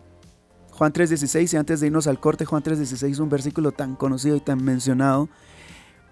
Juan 0.76 0.92
3:16, 0.92 1.54
y 1.54 1.56
antes 1.56 1.80
de 1.80 1.86
irnos 1.86 2.06
al 2.06 2.20
corte, 2.20 2.44
Juan 2.44 2.62
3:16, 2.62 3.18
un 3.18 3.30
versículo 3.30 3.72
tan 3.72 3.96
conocido 3.96 4.36
y 4.36 4.40
tan 4.40 4.62
mencionado, 4.62 5.30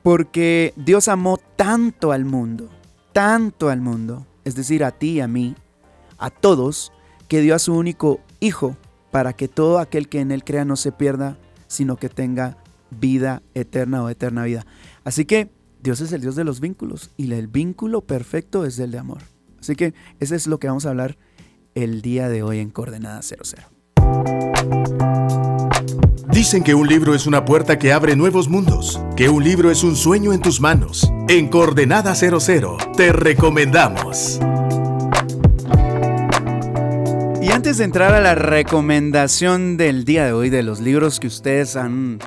porque 0.03 0.73
Dios 0.77 1.09
amó 1.09 1.37
tanto 1.37 2.13
al 2.13 2.25
mundo, 2.25 2.71
tanto 3.13 3.69
al 3.69 3.83
mundo, 3.83 4.27
es 4.43 4.55
decir, 4.55 4.83
a 4.83 4.91
ti 4.91 5.21
a 5.21 5.29
mí, 5.29 5.55
a 6.17 6.31
todos, 6.31 6.93
que 7.29 7.43
dio 7.43 7.55
a 7.55 7.59
su 7.59 7.75
único 7.75 8.21
Hijo, 8.41 8.77
para 9.11 9.35
que 9.35 9.49
todo 9.49 9.79
aquel 9.79 10.09
que 10.09 10.21
en 10.21 10.31
Él 10.31 10.45
crea 10.45 10.65
no 10.65 10.77
se 10.77 10.93
pierda, 10.93 11.39
sino 11.67 11.97
que 11.97 12.09
tenga 12.09 12.57
vida 12.91 13.43
eterna 13.53 14.03
o 14.03 14.09
eterna 14.09 14.45
vida. 14.45 14.67
Así 15.05 15.25
que 15.25 15.51
Dios 15.83 16.01
es 16.01 16.13
el 16.13 16.23
Dios 16.23 16.37
de 16.37 16.45
los 16.45 16.61
vínculos 16.61 17.11
y 17.17 17.31
el 17.33 17.49
vínculo 17.49 18.01
perfecto 18.01 18.65
es 18.65 18.79
el 18.79 18.91
de 18.91 18.99
amor. 18.99 19.23
Así 19.61 19.77
que 19.77 19.95
eso 20.21 20.35
es 20.35 20.47
lo 20.47 20.59
que 20.59 20.69
vamos 20.69 20.87
a 20.87 20.91
hablar 20.91 21.17
el 21.75 22.03
día 22.03 22.29
de 22.29 22.43
hoy 22.43 22.59
en 22.61 22.71
Coordenada 22.71 23.23
00. 23.23 23.74
Dicen 26.31 26.65
que 26.65 26.75
un 26.75 26.89
libro 26.89 27.15
es 27.15 27.27
una 27.27 27.45
puerta 27.45 27.79
que 27.79 27.93
abre 27.93 28.17
nuevos 28.17 28.49
mundos, 28.49 29.01
que 29.17 29.29
un 29.29 29.45
libro 29.45 29.71
es 29.71 29.85
un 29.85 29.97
sueño 29.97 30.33
en 30.33 30.41
tus 30.41 30.61
manos. 30.61 31.11
En 31.29 31.49
Coordenada 31.49 32.15
00 32.15 32.77
te 32.97 33.13
recomendamos. 33.13 34.41
antes 37.55 37.79
de 37.79 37.85
entrar 37.85 38.13
a 38.13 38.21
la 38.21 38.35
recomendación 38.35 39.77
del 39.77 40.05
día 40.05 40.27
de 40.27 40.33
hoy 40.33 40.51
de 40.51 40.65
los 40.65 40.81
libros 40.81 41.21
que 41.21 41.29
ustedes 41.29 41.77
han 41.77 42.19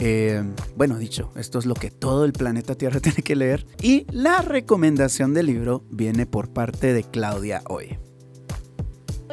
eh, 0.00 0.42
bueno, 0.74 0.98
dicho, 0.98 1.30
esto 1.36 1.60
es 1.60 1.64
lo 1.64 1.74
que 1.74 1.92
todo 1.92 2.24
el 2.24 2.32
planeta 2.32 2.74
Tierra 2.74 2.98
tiene 3.02 3.22
que 3.22 3.36
leer. 3.36 3.66
Y 3.80 4.04
la 4.10 4.42
recomendación 4.42 5.32
del 5.32 5.46
libro 5.46 5.84
viene 5.90 6.26
por 6.26 6.52
parte 6.52 6.92
de 6.92 7.04
Claudia 7.04 7.62
hoy. 7.68 7.96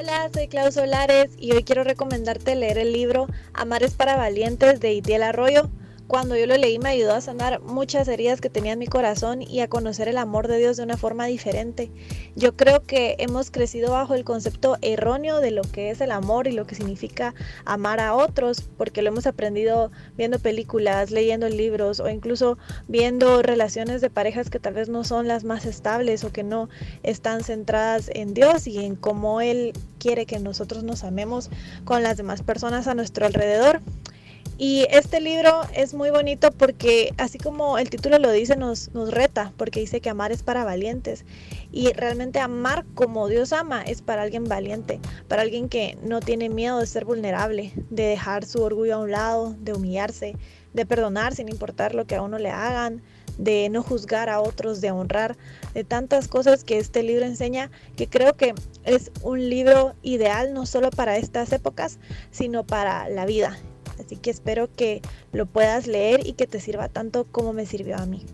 Hola, 0.02 0.32
soy 0.34 0.48
Claudia 0.48 0.72
Solares 0.72 1.30
y 1.38 1.52
hoy 1.52 1.64
quiero 1.64 1.84
recomendarte 1.84 2.56
leer 2.56 2.80
el 2.80 2.92
libro 2.92 3.28
Amar 3.54 3.84
es 3.84 3.94
para 3.94 4.18
valientes 4.18 4.80
de 4.80 4.94
Itiel 4.94 5.22
Arroyo. 5.22 5.70
Cuando 6.12 6.36
yo 6.36 6.46
lo 6.46 6.58
leí 6.58 6.78
me 6.78 6.90
ayudó 6.90 7.14
a 7.14 7.22
sanar 7.22 7.62
muchas 7.62 8.06
heridas 8.10 8.42
que 8.42 8.50
tenía 8.50 8.74
en 8.74 8.80
mi 8.80 8.88
corazón 8.88 9.42
y 9.42 9.62
a 9.62 9.70
conocer 9.70 10.10
el 10.10 10.18
amor 10.18 10.50
de 10.50 10.58
Dios 10.58 10.76
de 10.76 10.84
una 10.84 10.98
forma 10.98 11.26
diferente. 11.26 11.90
Yo 12.36 12.58
creo 12.58 12.84
que 12.84 13.16
hemos 13.20 13.50
crecido 13.50 13.92
bajo 13.94 14.14
el 14.14 14.26
concepto 14.26 14.78
erróneo 14.82 15.40
de 15.40 15.52
lo 15.52 15.62
que 15.62 15.90
es 15.90 16.02
el 16.02 16.12
amor 16.12 16.48
y 16.48 16.52
lo 16.52 16.68
que 16.68 16.76
significa 16.76 17.34
amar 17.64 18.02
a 18.02 18.14
otros, 18.14 18.62
porque 18.78 19.02
lo 19.02 19.08
hemos 19.08 19.26
aprendido 19.26 19.90
viendo 20.18 20.38
películas, 20.38 21.12
leyendo 21.12 21.48
libros 21.48 22.02
o 22.02 22.10
incluso 22.10 22.58
viendo 22.90 23.42
relaciones 23.42 24.02
de 24.02 24.10
parejas 24.10 24.50
que 24.50 24.60
tal 24.60 24.74
vez 24.74 24.90
no 24.90 25.06
son 25.06 25.30
las 25.30 25.46
más 25.46 25.66
estables 25.66 26.26
o 26.26 26.34
que 26.34 26.44
no 26.44 26.68
están 27.04 27.42
centradas 27.42 28.12
en 28.14 28.34
Dios 28.34 28.68
y 28.68 28.84
en 28.84 28.98
cómo 28.98 29.40
Él 29.40 29.72
quiere 29.98 30.26
que 30.26 30.40
nosotros 30.40 30.84
nos 30.84 31.06
amemos 31.06 31.50
con 31.86 32.04
las 32.04 32.18
demás 32.18 32.44
personas 32.44 32.88
a 32.88 32.96
nuestro 32.96 33.26
alrededor. 33.26 33.80
Y 34.58 34.86
este 34.92 35.20
libro 35.20 35.62
es 35.74 35.94
muy 35.94 36.12
bonito 36.12 36.52
porque, 36.52 37.14
así 37.18 37.40
como 37.40 37.80
el 37.80 37.90
título 37.90 38.20
lo 38.20 38.32
dice, 38.32 38.56
nos, 38.56 38.92
reta, 38.94 39.54
porque 39.58 39.80
dice 39.80 40.02
que 40.02 40.10
amar 40.10 40.32
es 40.32 40.44
para 40.44 40.64
valientes. 40.64 41.26
Y 41.72 41.92
realmente 41.94 42.40
amar 42.40 42.86
como 42.94 43.28
Dios 43.28 43.54
ama 43.54 43.82
es 43.82 44.02
para 44.02 44.22
alguien 44.22 44.44
valiente, 44.44 45.00
para 45.28 45.42
alguien 45.42 45.68
que 45.68 45.98
no 46.04 46.20
tiene 46.20 46.50
miedo 46.50 46.80
de 46.80 46.86
ser 46.86 47.06
vulnerable, 47.06 47.72
de 47.90 48.04
dejar 48.04 48.46
su 48.46 48.62
orgullo 48.62 48.96
a 48.96 49.00
un 49.00 49.12
lado, 49.12 49.56
de 49.60 49.74
humillarse, 49.74 50.36
de 50.74 50.86
perdonar 50.86 51.34
sin 51.34 51.50
importar 51.50 51.96
lo 51.96 52.06
que 52.06 52.16
a 52.16 52.22
uno 52.22 52.38
le 52.38 52.52
hagan, 52.52 53.02
de 53.38 53.70
no 53.70 53.82
juzgar 53.82 54.30
a 54.30 54.42
otros, 54.42 54.82
de 54.82 54.92
honrar, 54.92 55.38
de 55.74 55.84
tantas 55.84 56.28
cosas 56.28 56.64
que 56.64 56.78
este 56.78 57.02
libro 57.02 57.26
enseña, 57.26 57.72
que 57.96 58.08
creo 58.08 58.36
que 58.36 58.54
es 58.84 59.12
un 59.24 59.50
libro 59.50 59.96
ideal 60.04 60.54
no 60.54 60.66
solo 60.66 60.92
para 60.92 61.18
estas 61.18 61.52
épocas, 61.52 61.98
sino 62.30 62.64
para 62.64 63.10
la 63.10 63.26
vida. 63.26 63.58
Así 64.06 64.18
que 64.18 64.32
espero 64.32 64.70
que 64.76 65.02
lo 65.32 65.46
puedas 65.46 65.88
leer 65.88 66.26
y 66.26 66.34
que 66.34 66.48
te 66.48 66.60
sirva 66.60 66.90
tanto 66.90 67.26
como 67.26 67.54
me 67.54 67.66
sirvió 67.66 67.98
a 67.98 68.06
mí. 68.06 68.26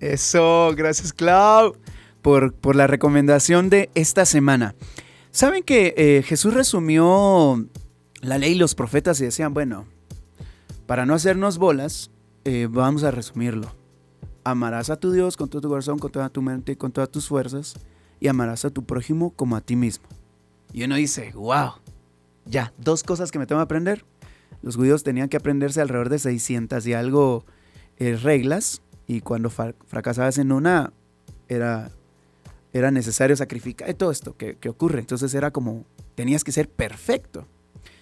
Eso, 0.00 0.72
gracias 0.76 1.12
Clau 1.12 1.76
por, 2.22 2.52
por 2.54 2.76
la 2.76 2.86
recomendación 2.86 3.70
de 3.70 3.90
esta 3.94 4.24
semana. 4.24 4.74
Saben 5.30 5.62
que 5.62 5.94
eh, 5.96 6.22
Jesús 6.22 6.54
resumió 6.54 7.64
la 8.22 8.38
ley 8.38 8.52
y 8.52 8.56
los 8.56 8.74
profetas 8.74 9.20
y 9.20 9.24
decían, 9.24 9.54
bueno, 9.54 9.86
para 10.86 11.04
no 11.04 11.14
hacernos 11.14 11.58
bolas, 11.58 12.10
eh, 12.44 12.68
vamos 12.70 13.04
a 13.04 13.10
resumirlo. 13.10 13.74
Amarás 14.44 14.90
a 14.90 14.96
tu 14.96 15.12
Dios 15.12 15.36
con 15.36 15.48
todo 15.48 15.60
tu 15.60 15.68
corazón, 15.68 15.98
con 15.98 16.10
toda 16.10 16.28
tu 16.28 16.40
mente 16.42 16.72
y 16.72 16.76
con 16.76 16.92
todas 16.92 17.10
tus 17.10 17.28
fuerzas, 17.28 17.74
y 18.20 18.28
amarás 18.28 18.64
a 18.64 18.70
tu 18.70 18.84
prójimo 18.84 19.30
como 19.30 19.56
a 19.56 19.60
ti 19.60 19.76
mismo. 19.76 20.06
Y 20.72 20.84
uno 20.84 20.94
dice, 20.94 21.32
wow, 21.34 21.72
ya, 22.44 22.72
dos 22.78 23.02
cosas 23.02 23.30
que 23.30 23.38
me 23.38 23.46
tengo 23.46 23.60
que 23.60 23.64
aprender. 23.64 24.04
Los 24.66 24.74
judíos 24.74 25.04
tenían 25.04 25.28
que 25.28 25.36
aprenderse 25.36 25.80
alrededor 25.80 26.08
de 26.08 26.18
600 26.18 26.84
y 26.88 26.92
algo 26.92 27.44
eh, 27.98 28.18
reglas 28.20 28.82
y 29.06 29.20
cuando 29.20 29.48
fracasabas 29.48 30.38
en 30.38 30.50
una 30.50 30.92
era, 31.48 31.92
era 32.72 32.90
necesario 32.90 33.36
sacrificar 33.36 33.94
todo 33.94 34.10
esto 34.10 34.36
que, 34.36 34.58
ocurre. 34.68 34.98
Entonces 34.98 35.32
era 35.34 35.52
como, 35.52 35.84
tenías 36.16 36.42
que 36.42 36.50
ser 36.50 36.68
perfecto. 36.68 37.46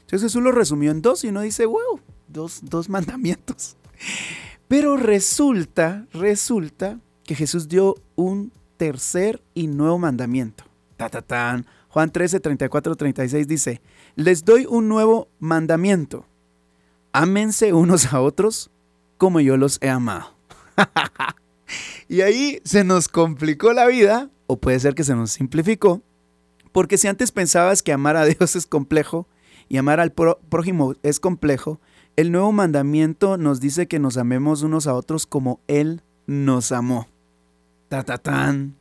Entonces 0.00 0.23
Jesús 0.23 0.42
lo 0.42 0.52
resumió 0.52 0.90
en 0.90 1.02
dos 1.02 1.23
y 1.25 1.28
uno 1.28 1.42
dice, 1.42 1.66
wow, 1.66 2.00
dos, 2.28 2.61
dos 2.62 2.88
mandamientos. 2.88 3.76
Pero 4.66 4.97
resulta, 4.97 6.06
resulta 6.14 6.99
que 7.25 7.35
Jesús 7.35 7.68
dio 7.68 7.97
un 8.16 8.52
tercer 8.78 9.42
y 9.52 9.66
nuevo 9.66 9.99
mandamiento. 9.99 10.64
Ta, 10.97 11.11
ta, 11.11 11.21
tan. 11.21 11.66
Juan 11.90 12.11
13, 12.11 12.40
34, 12.40 12.97
36 12.97 13.47
dice, 13.47 13.83
les 14.16 14.47
doy 14.47 14.64
un 14.64 14.88
nuevo 14.88 15.28
mandamiento 15.40 16.25
ámense 17.14 17.73
unos 17.73 18.12
a 18.12 18.21
otros 18.21 18.71
como 19.16 19.40
yo 19.40 19.56
los 19.56 19.78
he 19.80 19.88
amado. 19.88 20.35
y 22.09 22.21
ahí 22.21 22.61
se 22.64 22.85
nos 22.85 23.09
complicó 23.09 23.73
la 23.73 23.87
vida, 23.87 24.28
o 24.47 24.59
puede 24.59 24.78
ser 24.80 24.94
que 24.94 25.04
se 25.04 25.14
nos 25.14 25.30
simplificó, 25.30 26.02
porque 26.73 26.99
si 26.99 27.06
antes 27.06 27.33
pensabas 27.33 27.83
que 27.83 27.92
amar 27.92 28.16
a 28.16 28.25
Dios 28.26 28.56
es 28.56 28.66
complejo 28.66 29.26
y 29.68 29.78
amar 29.78 30.00
al 30.00 30.12
prójimo 30.12 30.94
es 31.02 31.21
complejo, 31.21 31.80
el 32.16 32.33
nuevo 32.33 32.52
mandamiento 32.52 33.38
nos 33.38 33.61
dice 33.61 33.87
que 33.87 33.99
nos 33.99 34.16
amemos 34.16 34.62
unos 34.62 34.87
a 34.87 34.94
otros 34.94 35.26
como 35.26 35.61
Él 35.68 36.02
nos 36.26 36.73
amó. 36.73 37.09
Ta, 37.88 38.02
ta, 38.02 38.18
tan. 38.18 38.75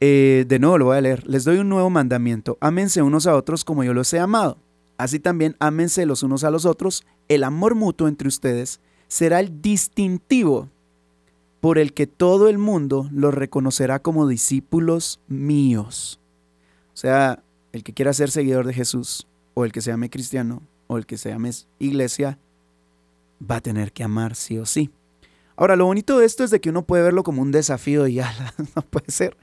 Eh, 0.00 0.44
de 0.46 0.58
nuevo 0.58 0.78
lo 0.78 0.84
voy 0.86 0.96
a 0.96 1.00
leer. 1.00 1.26
Les 1.26 1.44
doy 1.44 1.58
un 1.58 1.68
nuevo 1.68 1.90
mandamiento. 1.90 2.56
Ámense 2.60 3.02
unos 3.02 3.26
a 3.26 3.34
otros 3.34 3.64
como 3.64 3.84
yo 3.84 3.92
los 3.92 4.12
he 4.12 4.18
amado. 4.18 4.58
Así 4.96 5.18
también 5.18 5.56
ámense 5.60 6.06
los 6.06 6.22
unos 6.22 6.42
a 6.44 6.50
los 6.50 6.64
otros. 6.64 7.04
El 7.28 7.44
amor 7.44 7.74
mutuo 7.74 8.08
entre 8.08 8.28
ustedes 8.28 8.80
será 9.06 9.40
el 9.40 9.60
distintivo 9.60 10.68
por 11.60 11.78
el 11.78 11.92
que 11.92 12.06
todo 12.06 12.48
el 12.48 12.58
mundo 12.58 13.08
los 13.12 13.34
reconocerá 13.34 13.98
como 13.98 14.28
discípulos 14.28 15.20
míos. 15.28 16.20
O 16.94 16.96
sea, 16.96 17.42
el 17.72 17.82
que 17.82 17.92
quiera 17.92 18.12
ser 18.12 18.30
seguidor 18.30 18.66
de 18.66 18.74
Jesús, 18.74 19.26
o 19.54 19.64
el 19.64 19.72
que 19.72 19.80
se 19.80 19.90
llame 19.90 20.10
cristiano, 20.10 20.62
o 20.86 20.98
el 20.98 21.06
que 21.06 21.18
se 21.18 21.30
llame 21.30 21.50
iglesia, 21.78 22.38
va 23.38 23.56
a 23.56 23.60
tener 23.60 23.92
que 23.92 24.04
amar 24.04 24.34
sí 24.34 24.58
o 24.58 24.66
sí. 24.66 24.90
Ahora, 25.56 25.76
lo 25.76 25.86
bonito 25.86 26.18
de 26.18 26.26
esto 26.26 26.44
es 26.44 26.50
de 26.50 26.60
que 26.60 26.70
uno 26.70 26.82
puede 26.82 27.02
verlo 27.02 27.24
como 27.24 27.42
un 27.42 27.50
desafío 27.50 28.06
y 28.06 28.14
ya 28.14 28.32
no 28.76 28.82
puede 28.82 29.10
ser. 29.10 29.36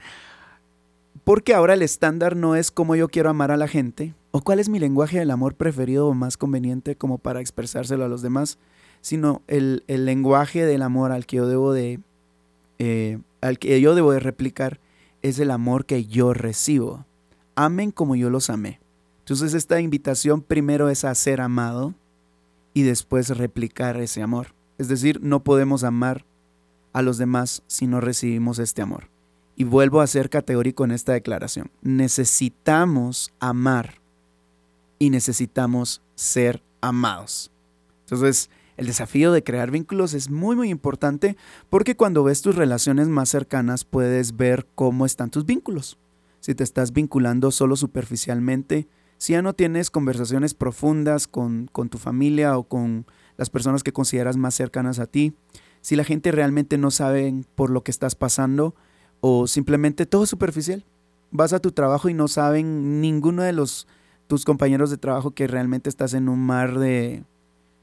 Porque 1.24 1.54
ahora 1.54 1.74
el 1.74 1.82
estándar 1.82 2.36
no 2.36 2.56
es 2.56 2.70
cómo 2.70 2.96
yo 2.96 3.08
quiero 3.08 3.30
amar 3.30 3.50
a 3.50 3.56
la 3.56 3.68
gente 3.68 4.14
o 4.36 4.42
cuál 4.42 4.58
es 4.58 4.68
mi 4.68 4.78
lenguaje 4.78 5.18
del 5.18 5.30
amor 5.30 5.54
preferido 5.54 6.08
o 6.08 6.12
más 6.12 6.36
conveniente 6.36 6.94
como 6.94 7.16
para 7.16 7.40
expresárselo 7.40 8.04
a 8.04 8.08
los 8.08 8.20
demás, 8.20 8.58
sino 9.00 9.40
el, 9.46 9.82
lenguaje 9.88 10.66
del 10.66 10.82
amor 10.82 11.10
al 11.10 11.24
que 11.24 11.36
yo 11.36 11.48
debo 11.48 11.72
de 11.72 12.00
eh, 12.78 13.18
al 13.40 13.58
que 13.58 13.80
yo 13.80 13.94
debo 13.94 14.12
de 14.12 14.20
replicar 14.20 14.78
es 15.22 15.38
el 15.38 15.50
amor 15.50 15.86
que 15.86 16.04
yo 16.04 16.34
recibo. 16.34 17.06
Amen 17.54 17.90
como 17.90 18.14
yo 18.14 18.28
los 18.28 18.50
amé. 18.50 18.78
Entonces 19.20 19.54
esta 19.54 19.80
invitación 19.80 20.42
primero 20.42 20.90
es 20.90 21.04
a 21.04 21.14
ser 21.14 21.40
amado 21.40 21.94
y 22.74 22.82
después 22.82 23.30
replicar 23.30 23.98
ese 23.98 24.20
amor. 24.20 24.48
Es 24.76 24.88
decir, 24.88 25.18
no 25.22 25.44
podemos 25.44 25.82
amar 25.82 26.26
a 26.92 27.00
los 27.00 27.16
demás 27.16 27.62
si 27.68 27.86
no 27.86 28.02
recibimos 28.02 28.58
este 28.58 28.82
amor. 28.82 29.08
Y 29.56 29.64
vuelvo 29.64 30.02
a 30.02 30.06
ser 30.06 30.28
categórico 30.28 30.84
en 30.84 30.90
esta 30.90 31.14
declaración. 31.14 31.70
Necesitamos 31.80 33.32
amar 33.40 34.04
y 34.98 35.10
necesitamos 35.10 36.02
ser 36.14 36.62
amados. 36.80 37.50
Entonces, 38.00 38.50
el 38.76 38.86
desafío 38.86 39.32
de 39.32 39.42
crear 39.42 39.70
vínculos 39.70 40.14
es 40.14 40.30
muy 40.30 40.54
muy 40.54 40.70
importante 40.70 41.36
porque 41.70 41.96
cuando 41.96 42.24
ves 42.24 42.42
tus 42.42 42.56
relaciones 42.56 43.08
más 43.08 43.28
cercanas 43.28 43.84
puedes 43.84 44.36
ver 44.36 44.66
cómo 44.74 45.06
están 45.06 45.30
tus 45.30 45.46
vínculos. 45.46 45.98
Si 46.40 46.54
te 46.54 46.62
estás 46.62 46.92
vinculando 46.92 47.50
solo 47.50 47.76
superficialmente, 47.76 48.86
si 49.18 49.32
ya 49.32 49.42
no 49.42 49.54
tienes 49.54 49.90
conversaciones 49.90 50.54
profundas 50.54 51.26
con, 51.26 51.68
con 51.72 51.88
tu 51.88 51.98
familia 51.98 52.58
o 52.58 52.64
con 52.64 53.06
las 53.36 53.50
personas 53.50 53.82
que 53.82 53.92
consideras 53.92 54.36
más 54.36 54.54
cercanas 54.54 54.98
a 54.98 55.06
ti, 55.06 55.34
si 55.80 55.96
la 55.96 56.04
gente 56.04 56.32
realmente 56.32 56.78
no 56.78 56.90
sabe 56.90 57.32
por 57.54 57.70
lo 57.70 57.82
que 57.82 57.90
estás 57.90 58.14
pasando, 58.14 58.74
o 59.20 59.46
simplemente 59.46 60.06
todo 60.06 60.26
superficial. 60.26 60.84
Vas 61.30 61.52
a 61.52 61.60
tu 61.60 61.72
trabajo 61.72 62.08
y 62.08 62.14
no 62.14 62.28
saben 62.28 63.00
ninguno 63.00 63.42
de 63.42 63.52
los 63.52 63.86
tus 64.26 64.44
compañeros 64.44 64.90
de 64.90 64.96
trabajo 64.96 65.32
que 65.32 65.46
realmente 65.46 65.88
estás 65.88 66.14
en 66.14 66.28
un 66.28 66.40
mar 66.40 66.78
de, 66.78 67.24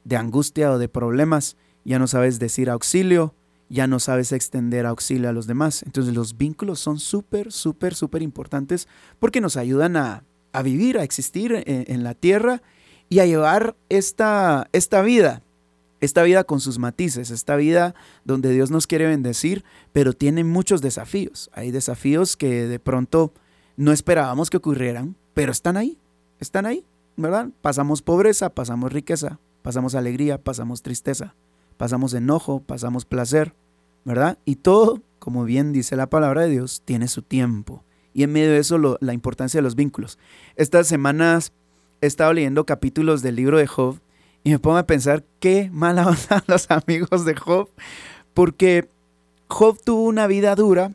de 0.03 0.15
angustia 0.15 0.71
o 0.71 0.77
de 0.77 0.89
problemas. 0.89 1.57
Ya 1.85 1.99
no 1.99 2.07
sabes 2.07 2.39
decir 2.39 2.69
auxilio, 2.69 3.33
ya 3.69 3.87
no 3.87 3.99
sabes 3.99 4.31
extender 4.31 4.85
auxilio 4.85 5.29
a 5.29 5.33
los 5.33 5.47
demás. 5.47 5.83
Entonces 5.83 6.13
los 6.13 6.37
vínculos 6.37 6.79
son 6.79 6.99
súper, 6.99 7.51
súper, 7.51 7.95
súper 7.95 8.21
importantes 8.21 8.87
porque 9.19 9.41
nos 9.41 9.57
ayudan 9.57 9.97
a, 9.97 10.23
a 10.51 10.61
vivir, 10.61 10.97
a 10.97 11.03
existir 11.03 11.63
en, 11.65 11.85
en, 11.87 12.03
la 12.03 12.13
tierra 12.13 12.61
y 13.09 13.19
a 13.19 13.25
llevar 13.25 13.75
esta, 13.89 14.67
esta 14.71 15.01
vida 15.01 15.41
esta 16.03 16.23
vida 16.23 16.43
con 16.43 16.59
sus 16.59 16.79
matices, 16.79 17.31
esta 17.31 17.55
vida 17.55 17.95
donde 18.25 18.51
Dios 18.51 18.71
nos 18.71 18.87
quiere 18.87 19.07
bendecir, 19.07 19.63
pero 19.93 20.11
tiene 20.11 20.43
muchos 20.43 20.81
desafíos. 20.81 21.49
Hay 21.53 21.71
desafíos 21.71 22.35
que 22.35 22.67
de 22.67 22.79
pronto 22.79 23.33
no 23.77 23.93
esperábamos 23.93 24.49
que 24.49 24.57
ocurrieran, 24.57 25.15
pero 25.33 25.51
están 25.51 25.77
ahí, 25.77 25.97
están 26.43 26.65
ahí, 26.65 26.85
¿verdad? 27.17 27.49
Pasamos 27.61 28.01
pobreza, 28.01 28.49
pasamos 28.49 28.93
riqueza, 28.93 29.39
pasamos 29.63 29.95
alegría, 29.95 30.37
pasamos 30.37 30.83
tristeza, 30.83 31.33
pasamos 31.77 32.13
enojo, 32.13 32.61
pasamos 32.61 33.05
placer, 33.05 33.55
¿verdad? 34.05 34.37
Y 34.45 34.57
todo, 34.57 35.01
como 35.19 35.45
bien 35.45 35.73
dice 35.73 35.95
la 35.95 36.09
palabra 36.09 36.41
de 36.41 36.49
Dios, 36.49 36.81
tiene 36.85 37.07
su 37.07 37.21
tiempo 37.21 37.83
y 38.13 38.23
en 38.23 38.31
medio 38.31 38.51
de 38.51 38.59
eso 38.59 38.97
la 38.99 39.13
importancia 39.13 39.57
de 39.57 39.63
los 39.63 39.75
vínculos. 39.75 40.19
Estas 40.55 40.87
semanas 40.87 41.51
he 42.01 42.07
estado 42.07 42.33
leyendo 42.33 42.65
capítulos 42.65 43.21
del 43.21 43.35
libro 43.35 43.57
de 43.57 43.67
Job 43.67 43.99
y 44.43 44.51
me 44.51 44.59
pongo 44.59 44.77
a 44.77 44.85
pensar 44.85 45.23
qué 45.39 45.69
mala 45.71 46.07
onda 46.07 46.43
los 46.47 46.69
amigos 46.69 47.25
de 47.25 47.35
Job, 47.35 47.69
porque 48.33 48.87
Job 49.47 49.79
tuvo 49.83 50.03
una 50.03 50.27
vida 50.27 50.55
dura 50.55 50.91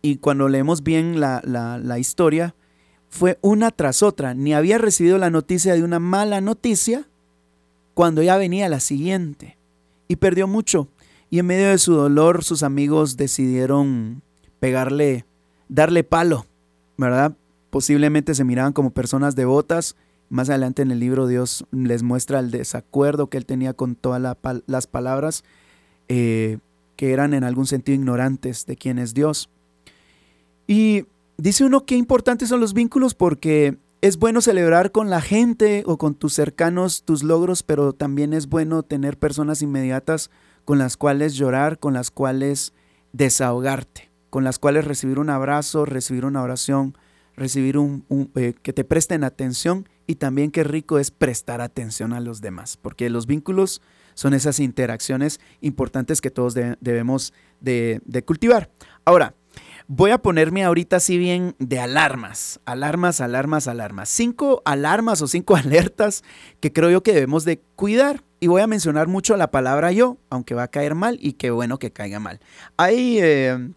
y 0.00 0.16
cuando 0.16 0.48
leemos 0.48 0.82
bien 0.82 1.20
la, 1.20 1.42
la 1.44 1.98
historia, 1.98 2.54
fue 3.12 3.38
una 3.42 3.70
tras 3.70 4.02
otra. 4.02 4.32
Ni 4.32 4.54
había 4.54 4.78
recibido 4.78 5.18
la 5.18 5.28
noticia 5.28 5.74
de 5.74 5.84
una 5.84 5.98
mala 5.98 6.40
noticia 6.40 7.06
cuando 7.92 8.22
ya 8.22 8.38
venía 8.38 8.70
la 8.70 8.80
siguiente. 8.80 9.58
Y 10.08 10.16
perdió 10.16 10.48
mucho. 10.48 10.88
Y 11.28 11.38
en 11.38 11.46
medio 11.46 11.68
de 11.68 11.76
su 11.76 11.92
dolor 11.92 12.42
sus 12.42 12.62
amigos 12.62 13.18
decidieron 13.18 14.22
pegarle, 14.60 15.26
darle 15.68 16.04
palo, 16.04 16.46
¿verdad? 16.96 17.36
Posiblemente 17.68 18.34
se 18.34 18.44
miraban 18.44 18.72
como 18.72 18.90
personas 18.90 19.36
devotas. 19.36 19.94
Más 20.30 20.48
adelante 20.48 20.80
en 20.80 20.90
el 20.90 20.98
libro 20.98 21.26
Dios 21.26 21.66
les 21.70 22.02
muestra 22.02 22.38
el 22.38 22.50
desacuerdo 22.50 23.28
que 23.28 23.36
él 23.36 23.44
tenía 23.44 23.74
con 23.74 23.94
todas 23.94 24.36
las 24.66 24.86
palabras 24.86 25.44
eh, 26.08 26.58
que 26.96 27.12
eran 27.12 27.34
en 27.34 27.44
algún 27.44 27.66
sentido 27.66 27.94
ignorantes 27.94 28.64
de 28.64 28.76
quién 28.76 28.98
es 28.98 29.12
Dios. 29.12 29.50
Y 30.66 31.04
dice 31.42 31.64
uno 31.64 31.84
qué 31.84 31.96
importantes 31.96 32.48
son 32.50 32.60
los 32.60 32.72
vínculos 32.72 33.14
porque 33.14 33.76
es 34.00 34.16
bueno 34.16 34.40
celebrar 34.40 34.92
con 34.92 35.10
la 35.10 35.20
gente 35.20 35.82
o 35.86 35.98
con 35.98 36.14
tus 36.14 36.34
cercanos 36.34 37.02
tus 37.02 37.24
logros, 37.24 37.64
pero 37.64 37.92
también 37.92 38.32
es 38.32 38.48
bueno 38.48 38.84
tener 38.84 39.18
personas 39.18 39.60
inmediatas 39.60 40.30
con 40.64 40.78
las 40.78 40.96
cuales 40.96 41.34
llorar, 41.34 41.80
con 41.80 41.94
las 41.94 42.12
cuales 42.12 42.74
desahogarte, 43.12 44.12
con 44.30 44.44
las 44.44 44.60
cuales 44.60 44.84
recibir 44.84 45.18
un 45.18 45.30
abrazo, 45.30 45.84
recibir 45.84 46.24
una 46.24 46.42
oración, 46.42 46.96
recibir 47.34 47.76
un, 47.76 48.04
eh, 48.36 48.54
que 48.62 48.72
te 48.72 48.84
presten 48.84 49.24
atención 49.24 49.88
y 50.06 50.16
también 50.16 50.52
qué 50.52 50.62
rico 50.62 51.00
es 51.00 51.10
prestar 51.10 51.60
atención 51.60 52.12
a 52.12 52.20
los 52.20 52.40
demás, 52.40 52.76
porque 52.76 53.10
los 53.10 53.26
vínculos 53.26 53.82
son 54.14 54.32
esas 54.34 54.60
interacciones 54.60 55.40
importantes 55.60 56.20
que 56.20 56.30
todos 56.30 56.54
debemos 56.54 57.32
de 57.60 58.22
cultivar. 58.24 58.70
Ahora, 59.04 59.34
Voy 59.88 60.10
a 60.10 60.18
ponerme 60.18 60.64
ahorita 60.64 60.96
así 60.96 61.18
bien 61.18 61.54
de 61.58 61.78
alarmas, 61.78 62.60
alarmas, 62.64 63.20
alarmas, 63.20 63.68
alarmas. 63.68 64.08
Cinco 64.08 64.62
alarmas 64.64 65.22
o 65.22 65.28
cinco 65.28 65.56
alertas 65.56 66.22
que 66.60 66.72
creo 66.72 66.90
yo 66.90 67.02
que 67.02 67.12
debemos 67.12 67.44
de 67.44 67.60
cuidar. 67.76 68.22
Y 68.40 68.48
voy 68.48 68.60
a 68.60 68.66
mencionar 68.66 69.06
mucho 69.06 69.36
la 69.36 69.52
palabra 69.52 69.92
yo, 69.92 70.18
aunque 70.28 70.54
va 70.54 70.64
a 70.64 70.68
caer 70.68 70.96
mal 70.96 71.16
y 71.20 71.34
qué 71.34 71.50
bueno 71.52 71.78
que 71.78 71.92
caiga 71.92 72.18
mal. 72.18 72.40
Hay 72.76 73.18
eh, 73.20 73.70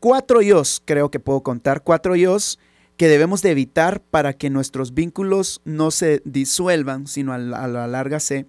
cuatro 0.00 0.40
yos, 0.40 0.82
creo 0.84 1.10
que 1.10 1.20
puedo 1.20 1.42
contar, 1.42 1.82
cuatro 1.82 2.16
yos 2.16 2.58
que 2.96 3.08
debemos 3.08 3.42
de 3.42 3.50
evitar 3.50 4.00
para 4.00 4.34
que 4.34 4.50
nuestros 4.50 4.94
vínculos 4.94 5.60
no 5.64 5.90
se 5.90 6.22
disuelvan, 6.24 7.06
sino 7.06 7.32
a 7.32 7.38
la, 7.38 7.86
larga 7.86 8.20
se 8.20 8.46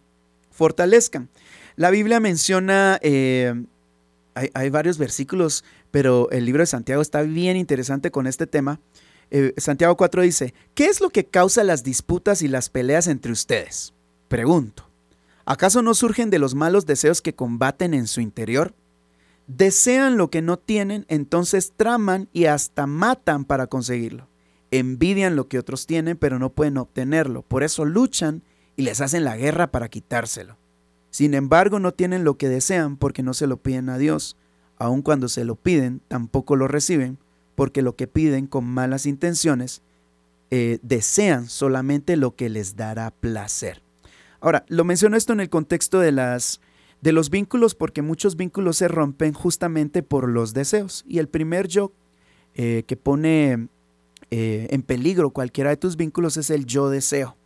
fortalezcan. 0.51 1.29
La 1.75 1.89
Biblia 1.89 2.19
menciona, 2.19 2.99
eh, 3.01 3.65
hay, 4.35 4.49
hay, 4.53 4.69
varios 4.69 4.97
versículos 4.97 5.63
pero 5.95 6.29
el 6.31 6.43
libro 6.43 6.61
de 6.61 6.67
Santiago 6.67 7.01
está 7.01 7.21
bien 7.21 7.55
interesante 7.55 8.11
con 8.11 8.27
este 8.27 8.47
tema. 8.47 8.81
Eh, 9.31 9.53
Santiago 9.55 9.95
4 9.95 10.23
dice, 10.23 10.53
¿qué 10.73 10.87
es 10.87 10.99
lo 10.99 11.09
que 11.09 11.25
causa 11.25 11.63
las 11.63 11.83
disputas 11.83 12.41
y 12.41 12.49
las 12.49 12.69
peleas 12.69 13.07
entre 13.07 13.31
ustedes? 13.31 13.93
Pregunto, 14.27 14.89
¿acaso 15.45 15.81
no 15.81 15.93
surgen 15.93 16.29
de 16.29 16.39
los 16.39 16.53
malos 16.53 16.85
deseos 16.85 17.21
que 17.21 17.33
combaten 17.33 17.93
en 17.93 18.07
su 18.07 18.19
interior? 18.19 18.73
Desean 19.47 20.17
lo 20.17 20.29
que 20.29 20.41
no 20.41 20.57
tienen, 20.59 21.05
entonces 21.07 21.71
traman 21.77 22.27
y 22.33 22.47
hasta 22.47 22.87
matan 22.87 23.45
para 23.45 23.67
conseguirlo. 23.67 24.27
Envidian 24.71 25.37
lo 25.37 25.47
que 25.47 25.59
otros 25.59 25.87
tienen, 25.87 26.17
pero 26.17 26.39
no 26.39 26.49
pueden 26.49 26.77
obtenerlo. 26.77 27.41
Por 27.41 27.63
eso 27.63 27.85
luchan 27.85 28.43
y 28.75 28.81
les 28.81 28.99
hacen 28.99 29.23
la 29.23 29.37
guerra 29.37 29.71
para 29.71 29.87
quitárselo. 29.87 30.57
Sin 31.15 31.33
embargo, 31.33 31.79
no 31.79 31.93
tienen 31.93 32.25
lo 32.25 32.37
que 32.37 32.49
desean 32.49 32.97
porque 32.97 33.23
no 33.23 33.33
se 33.33 33.47
lo 33.47 33.55
piden 33.55 33.87
a 33.87 33.97
Dios 33.97 34.35
aun 34.77 35.01
cuando 35.01 35.29
se 35.29 35.45
lo 35.45 35.55
piden, 35.55 36.01
tampoco 36.09 36.57
lo 36.57 36.67
reciben, 36.67 37.17
porque 37.55 37.81
lo 37.81 37.95
que 37.95 38.05
piden 38.05 38.47
con 38.47 38.65
malas 38.65 39.05
intenciones 39.05 39.81
eh, 40.51 40.77
desean 40.81 41.47
solamente 41.47 42.17
lo 42.17 42.35
que 42.35 42.49
les 42.49 42.75
dará 42.75 43.11
placer. 43.11 43.81
Ahora, 44.41 44.65
lo 44.67 44.83
menciono 44.83 45.15
esto 45.15 45.31
en 45.31 45.39
el 45.39 45.49
contexto 45.49 46.01
de, 46.01 46.11
las, 46.11 46.59
de 46.99 47.13
los 47.13 47.29
vínculos, 47.29 47.75
porque 47.75 48.01
muchos 48.01 48.35
vínculos 48.35 48.75
se 48.75 48.89
rompen 48.89 49.31
justamente 49.31 50.03
por 50.03 50.27
los 50.27 50.53
deseos. 50.53 51.05
Y 51.07 51.19
el 51.19 51.29
primer 51.29 51.69
yo 51.69 51.93
eh, 52.55 52.83
que 52.87 52.97
pone 52.97 53.69
eh, 54.31 54.67
en 54.69 54.81
peligro 54.81 55.29
cualquiera 55.29 55.69
de 55.69 55.77
tus 55.77 55.95
vínculos 55.95 56.35
es 56.35 56.49
el 56.49 56.65
yo 56.65 56.89
deseo. 56.89 57.37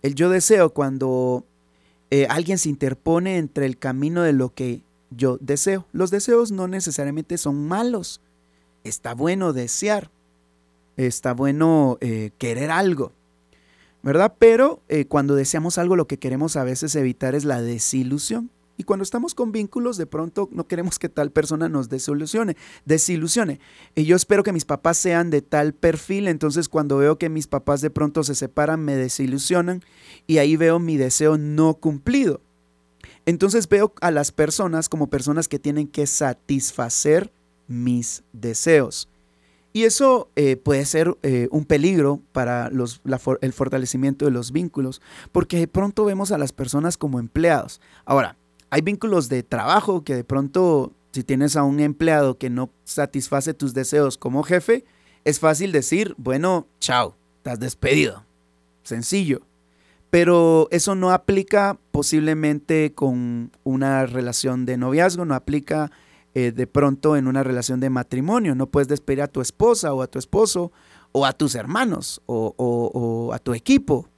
El 0.00 0.14
yo 0.14 0.30
deseo 0.30 0.70
cuando 0.70 1.44
alguien 2.28 2.58
se 2.58 2.68
interpone 2.68 3.38
entre 3.38 3.66
el 3.66 3.78
camino 3.78 4.22
de 4.22 4.32
lo 4.32 4.52
que 4.52 4.82
yo 5.10 5.38
deseo. 5.40 5.86
Los 5.92 6.10
deseos 6.10 6.52
no 6.52 6.68
necesariamente 6.68 7.36
son 7.38 7.66
malos. 7.68 8.20
Está 8.84 9.14
bueno 9.14 9.52
desear. 9.52 10.10
Está 10.96 11.34
bueno 11.34 11.98
eh, 12.00 12.30
querer 12.38 12.70
algo. 12.70 13.12
¿Verdad? 14.02 14.34
Pero 14.38 14.80
eh, 14.88 15.04
cuando 15.04 15.34
deseamos 15.34 15.76
algo 15.76 15.96
lo 15.96 16.06
que 16.06 16.18
queremos 16.18 16.56
a 16.56 16.64
veces 16.64 16.94
evitar 16.94 17.34
es 17.34 17.44
la 17.44 17.60
desilusión. 17.60 18.50
Y 18.80 18.82
cuando 18.82 19.02
estamos 19.02 19.34
con 19.34 19.52
vínculos, 19.52 19.98
de 19.98 20.06
pronto 20.06 20.48
no 20.52 20.66
queremos 20.66 20.98
que 20.98 21.10
tal 21.10 21.30
persona 21.30 21.68
nos 21.68 21.90
desilusione. 21.90 22.56
desilusione. 22.86 23.60
Y 23.94 24.04
yo 24.04 24.16
espero 24.16 24.42
que 24.42 24.54
mis 24.54 24.64
papás 24.64 24.96
sean 24.96 25.28
de 25.28 25.42
tal 25.42 25.74
perfil, 25.74 26.28
entonces 26.28 26.70
cuando 26.70 26.96
veo 26.96 27.18
que 27.18 27.28
mis 27.28 27.46
papás 27.46 27.82
de 27.82 27.90
pronto 27.90 28.24
se 28.24 28.34
separan, 28.34 28.82
me 28.82 28.96
desilusionan 28.96 29.82
y 30.26 30.38
ahí 30.38 30.56
veo 30.56 30.78
mi 30.78 30.96
deseo 30.96 31.36
no 31.36 31.74
cumplido. 31.74 32.40
Entonces 33.26 33.68
veo 33.68 33.92
a 34.00 34.10
las 34.10 34.32
personas 34.32 34.88
como 34.88 35.08
personas 35.10 35.46
que 35.46 35.58
tienen 35.58 35.86
que 35.86 36.06
satisfacer 36.06 37.30
mis 37.68 38.22
deseos. 38.32 39.10
Y 39.74 39.84
eso 39.84 40.30
eh, 40.36 40.56
puede 40.56 40.86
ser 40.86 41.18
eh, 41.22 41.48
un 41.50 41.66
peligro 41.66 42.22
para 42.32 42.70
el 43.40 43.52
fortalecimiento 43.52 44.24
de 44.24 44.30
los 44.30 44.52
vínculos, 44.52 45.02
porque 45.32 45.58
de 45.58 45.68
pronto 45.68 46.06
vemos 46.06 46.32
a 46.32 46.38
las 46.38 46.52
personas 46.52 46.96
como 46.96 47.20
empleados. 47.20 47.82
Ahora, 48.06 48.36
hay 48.70 48.82
vínculos 48.82 49.28
de 49.28 49.42
trabajo 49.42 50.04
que 50.04 50.14
de 50.14 50.24
pronto, 50.24 50.92
si 51.12 51.24
tienes 51.24 51.56
a 51.56 51.64
un 51.64 51.80
empleado 51.80 52.38
que 52.38 52.50
no 52.50 52.70
satisface 52.84 53.52
tus 53.52 53.74
deseos 53.74 54.16
como 54.16 54.44
jefe, 54.44 54.84
es 55.24 55.40
fácil 55.40 55.72
decir, 55.72 56.14
bueno, 56.16 56.66
chao, 56.78 57.16
estás 57.38 57.58
despedido. 57.58 58.24
Sencillo. 58.84 59.42
Pero 60.08 60.68
eso 60.70 60.94
no 60.94 61.10
aplica 61.10 61.78
posiblemente 61.92 62.92
con 62.94 63.52
una 63.64 64.06
relación 64.06 64.66
de 64.66 64.76
noviazgo, 64.76 65.24
no 65.24 65.34
aplica 65.34 65.90
eh, 66.34 66.52
de 66.52 66.66
pronto 66.66 67.16
en 67.16 67.26
una 67.26 67.42
relación 67.42 67.80
de 67.80 67.90
matrimonio. 67.90 68.54
No 68.54 68.66
puedes 68.66 68.88
despedir 68.88 69.22
a 69.22 69.28
tu 69.28 69.40
esposa 69.40 69.92
o 69.92 70.02
a 70.02 70.06
tu 70.06 70.18
esposo 70.18 70.72
o 71.12 71.26
a 71.26 71.32
tus 71.32 71.54
hermanos 71.54 72.22
o, 72.26 72.54
o 72.56 73.32
a 73.32 73.38
tu 73.38 73.52
equipo, 73.52 74.08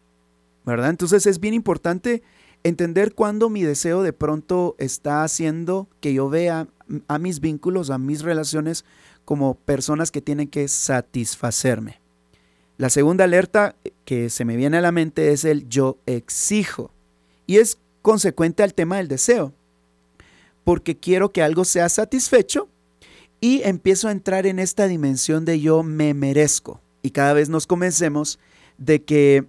¿verdad? 0.64 0.90
Entonces 0.90 1.26
es 1.26 1.40
bien 1.40 1.54
importante 1.54 2.22
entender 2.64 3.14
cuándo 3.14 3.50
mi 3.50 3.62
deseo 3.62 4.02
de 4.02 4.12
pronto 4.12 4.74
está 4.78 5.24
haciendo 5.24 5.88
que 6.00 6.14
yo 6.14 6.28
vea 6.28 6.68
a 7.08 7.18
mis 7.18 7.40
vínculos, 7.40 7.90
a 7.90 7.98
mis 7.98 8.22
relaciones 8.22 8.84
como 9.24 9.54
personas 9.54 10.10
que 10.10 10.20
tienen 10.20 10.48
que 10.48 10.68
satisfacerme. 10.68 12.00
La 12.78 12.90
segunda 12.90 13.24
alerta 13.24 13.76
que 14.04 14.30
se 14.30 14.44
me 14.44 14.56
viene 14.56 14.78
a 14.78 14.80
la 14.80 14.92
mente 14.92 15.32
es 15.32 15.44
el 15.44 15.68
yo 15.68 15.98
exijo. 16.06 16.90
Y 17.46 17.58
es 17.58 17.78
consecuente 18.02 18.62
al 18.62 18.74
tema 18.74 18.96
del 18.96 19.08
deseo. 19.08 19.52
Porque 20.64 20.96
quiero 20.96 21.32
que 21.32 21.42
algo 21.42 21.64
sea 21.64 21.88
satisfecho 21.88 22.68
y 23.40 23.62
empiezo 23.64 24.08
a 24.08 24.12
entrar 24.12 24.46
en 24.46 24.58
esta 24.58 24.86
dimensión 24.86 25.44
de 25.44 25.60
yo 25.60 25.82
me 25.82 26.14
merezco. 26.14 26.80
Y 27.02 27.10
cada 27.10 27.32
vez 27.32 27.48
nos 27.48 27.66
convencemos 27.66 28.38
de 28.78 29.02
que 29.02 29.44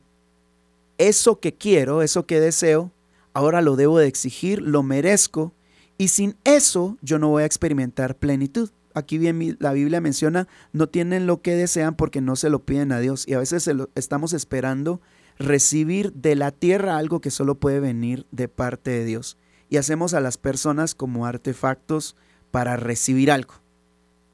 eso 0.97 1.39
que 1.39 1.54
quiero, 1.54 2.02
eso 2.02 2.26
que 2.26 2.39
deseo, 2.39 2.91
ahora 3.33 3.61
lo 3.61 3.75
debo 3.75 3.99
de 3.99 4.07
exigir, 4.07 4.61
lo 4.61 4.83
merezco. 4.83 5.53
Y 5.97 6.07
sin 6.07 6.35
eso 6.43 6.97
yo 7.01 7.19
no 7.19 7.29
voy 7.29 7.43
a 7.43 7.45
experimentar 7.45 8.15
plenitud 8.15 8.69
aquí 8.93 9.17
bien 9.17 9.57
la 9.59 9.73
Biblia 9.73 10.01
menciona, 10.01 10.47
no 10.71 10.87
tienen 10.87 11.27
lo 11.27 11.41
que 11.41 11.55
desean 11.55 11.95
porque 11.95 12.21
no 12.21 12.35
se 12.35 12.49
lo 12.49 12.63
piden 12.63 12.91
a 12.91 12.99
Dios. 12.99 13.27
Y 13.27 13.33
a 13.33 13.39
veces 13.39 13.69
estamos 13.95 14.33
esperando 14.33 15.01
recibir 15.37 16.13
de 16.13 16.35
la 16.35 16.51
tierra 16.51 16.97
algo 16.97 17.21
que 17.21 17.31
solo 17.31 17.55
puede 17.55 17.79
venir 17.79 18.25
de 18.31 18.47
parte 18.47 18.91
de 18.91 19.05
Dios. 19.05 19.37
Y 19.69 19.77
hacemos 19.77 20.13
a 20.13 20.19
las 20.21 20.37
personas 20.37 20.95
como 20.95 21.25
artefactos 21.25 22.15
para 22.51 22.77
recibir 22.77 23.31
algo. 23.31 23.55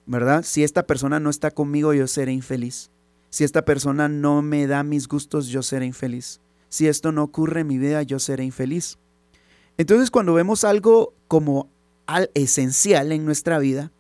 ¿Verdad? 0.05 0.43
Si 0.43 0.63
esta 0.63 0.87
persona 0.87 1.19
no 1.19 1.29
está 1.29 1.51
conmigo, 1.51 1.93
yo 1.93 2.07
seré 2.07 2.33
infeliz. 2.33 2.89
Si 3.29 3.43
esta 3.43 3.63
persona 3.63 4.09
no 4.09 4.41
me 4.41 4.65
da 4.65 4.83
mis 4.83 5.07
gustos, 5.07 5.47
yo 5.47 5.61
seré 5.61 5.85
infeliz. 5.85 6.41
Si 6.69 6.87
esto 6.87 7.11
no 7.11 7.23
ocurre 7.23 7.61
en 7.61 7.67
mi 7.67 7.77
vida, 7.77 8.01
yo 8.03 8.19
seré 8.19 8.45
infeliz. 8.45 8.97
Entonces 9.77 10.11
cuando 10.11 10.33
vemos 10.33 10.63
algo 10.63 11.13
como 11.27 11.69
al 12.05 12.31
esencial 12.33 13.11
en 13.11 13.25
nuestra 13.25 13.59
vida, 13.59 13.91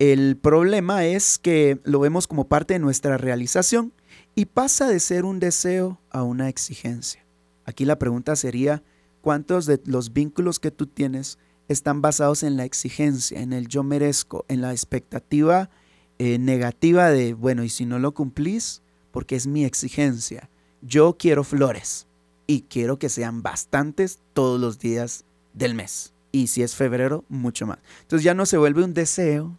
El 0.00 0.38
problema 0.38 1.04
es 1.04 1.36
que 1.36 1.78
lo 1.84 2.00
vemos 2.00 2.26
como 2.26 2.48
parte 2.48 2.72
de 2.72 2.80
nuestra 2.80 3.18
realización 3.18 3.92
y 4.34 4.46
pasa 4.46 4.88
de 4.88 4.98
ser 4.98 5.26
un 5.26 5.40
deseo 5.40 6.00
a 6.08 6.22
una 6.22 6.48
exigencia. 6.48 7.22
Aquí 7.66 7.84
la 7.84 7.98
pregunta 7.98 8.34
sería, 8.34 8.82
¿cuántos 9.20 9.66
de 9.66 9.78
los 9.84 10.14
vínculos 10.14 10.58
que 10.58 10.70
tú 10.70 10.86
tienes 10.86 11.38
están 11.68 12.00
basados 12.00 12.44
en 12.44 12.56
la 12.56 12.64
exigencia, 12.64 13.42
en 13.42 13.52
el 13.52 13.68
yo 13.68 13.82
merezco, 13.82 14.46
en 14.48 14.62
la 14.62 14.72
expectativa 14.72 15.68
eh, 16.18 16.38
negativa 16.38 17.10
de, 17.10 17.34
bueno, 17.34 17.62
y 17.62 17.68
si 17.68 17.84
no 17.84 17.98
lo 17.98 18.14
cumplís, 18.14 18.80
porque 19.10 19.36
es 19.36 19.46
mi 19.46 19.66
exigencia. 19.66 20.48
Yo 20.80 21.18
quiero 21.18 21.44
flores 21.44 22.06
y 22.50 22.62
quiero 22.62 22.98
que 22.98 23.08
sean 23.08 23.42
bastantes 23.42 24.18
todos 24.32 24.60
los 24.60 24.80
días 24.80 25.24
del 25.54 25.76
mes. 25.76 26.12
Y 26.32 26.48
si 26.48 26.64
es 26.64 26.74
febrero, 26.74 27.24
mucho 27.28 27.64
más. 27.64 27.78
Entonces 28.02 28.24
ya 28.24 28.34
no 28.34 28.44
se 28.44 28.58
vuelve 28.58 28.82
un 28.82 28.92
deseo, 28.92 29.56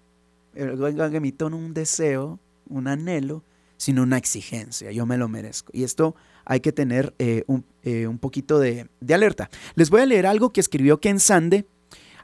mi 1.21 1.31
tono 1.31 1.55
un 1.55 1.73
deseo, 1.73 2.37
un 2.67 2.89
anhelo, 2.89 3.45
sino 3.77 4.03
una 4.03 4.17
exigencia. 4.17 4.91
Yo 4.91 5.05
me 5.05 5.17
lo 5.17 5.29
merezco. 5.29 5.71
Y 5.73 5.85
esto 5.85 6.17
hay 6.43 6.59
que 6.59 6.73
tener 6.73 7.13
eh, 7.17 7.45
eh, 7.83 8.07
un, 8.07 8.17
poquito 8.17 8.59
de, 8.59 8.89
alerta. 9.09 9.49
Les 9.75 9.89
voy 9.89 10.01
a 10.01 10.05
leer 10.05 10.25
algo 10.25 10.51
que 10.51 10.59
escribió 10.59 10.99
Ken 10.99 11.21
Sande 11.21 11.65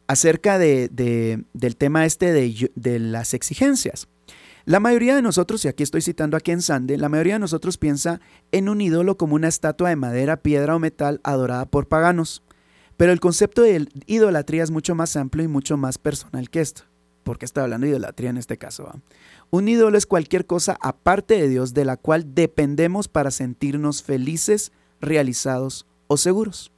acerca 0.06 0.60
de, 0.60 0.90
del 1.54 1.76
tema 1.78 2.06
este 2.06 2.34
de, 2.34 2.72
de, 2.76 3.00
las 3.00 3.34
exigencias. 3.34 4.10
La 4.68 4.82
mayoría 4.82 5.16
de 5.16 5.22
nosotros, 5.22 5.64
y 5.64 5.70
aquí 5.70 5.82
estoy 5.82 6.02
citando 6.02 6.36
a 6.36 6.42
Ken 6.42 6.62
Sande, 6.62 6.98
la 6.98 7.08
mayoría 7.08 7.36
de 7.36 7.40
nosotros 7.40 7.78
piensa 7.78 8.20
en 8.52 8.68
un 8.68 8.82
ídolo 8.82 9.16
como 9.16 9.36
una 9.36 9.48
estatua 9.48 9.88
de 9.88 9.96
madera, 9.96 10.42
piedra 10.42 10.76
o 10.76 10.80
metal 10.80 11.22
adorada 11.24 11.64
por 11.68 11.88
paganos. 11.88 12.44
Pero 12.98 13.14
el 13.14 13.22
concepto 13.22 13.62
de 13.62 13.88
idolatría 14.08 14.64
es 14.64 14.70
mucho 14.70 14.94
más 14.94 15.16
amplio 15.16 15.46
y 15.46 15.48
mucho 15.48 15.78
más 15.78 15.98
personal 15.98 16.50
que 16.50 16.60
esto. 16.60 16.82
¿Por 17.24 17.38
qué 17.38 17.46
estoy 17.46 17.64
hablando 17.64 17.86
de 17.86 17.92
idolatría 17.92 18.30
en 18.30 18.38
este 18.38 18.58
caso? 18.58 18.92
Un 19.52 19.70
ídolo 19.70 19.98
es 19.98 20.06
cualquier 20.06 20.46
cosa 20.46 20.78
aparte 20.82 21.36
de 21.36 21.48
Dios 21.48 21.74
de 21.74 21.86
la 21.86 21.96
cual 21.96 22.36
dependemos 22.36 23.08
para 23.08 23.32
sentirnos 23.32 24.04
felices, 24.04 24.74
realizados 25.00 25.86
o 26.08 26.18
seguros. 26.18 26.74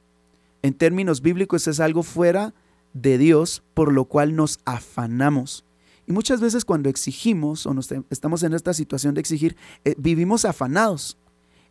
En 0.62 0.74
términos 0.74 1.22
bíblicos 1.22 1.66
es 1.66 1.80
algo 1.80 2.04
fuera 2.04 2.54
de 2.92 3.18
Dios 3.18 3.64
por 3.74 3.92
lo 3.92 4.04
cual 4.04 4.36
nos 4.36 4.60
afanamos. 4.64 5.64
Y 6.10 6.12
muchas 6.12 6.40
veces 6.40 6.64
cuando 6.64 6.88
exigimos 6.88 7.66
o 7.66 7.72
nos, 7.72 7.88
estamos 8.10 8.42
en 8.42 8.52
esta 8.52 8.74
situación 8.74 9.14
de 9.14 9.20
exigir, 9.20 9.56
eh, 9.84 9.94
vivimos 9.96 10.44
afanados. 10.44 11.16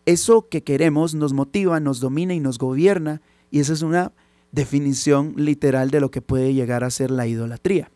Eso 0.06 0.47
que 0.47 0.63
queremos 0.63 1.13
nos 1.13 1.34
motiva, 1.34 1.82
nos 1.82 1.99
domina 1.99 2.34
y 2.34 2.39
nos 2.39 2.58
gobierna. 2.58 3.21
Y 3.52 3.60
esa 3.60 3.73
es 3.73 3.82
una 3.82 4.13
definición 4.54 5.34
literal 5.36 5.91
de 5.91 5.99
lo 5.99 6.10
que 6.10 6.21
puede 6.21 6.54
llegar 6.54 6.86
a 6.86 6.89
ser 6.89 7.12
la 7.12 7.28
idolatría. 7.28 7.91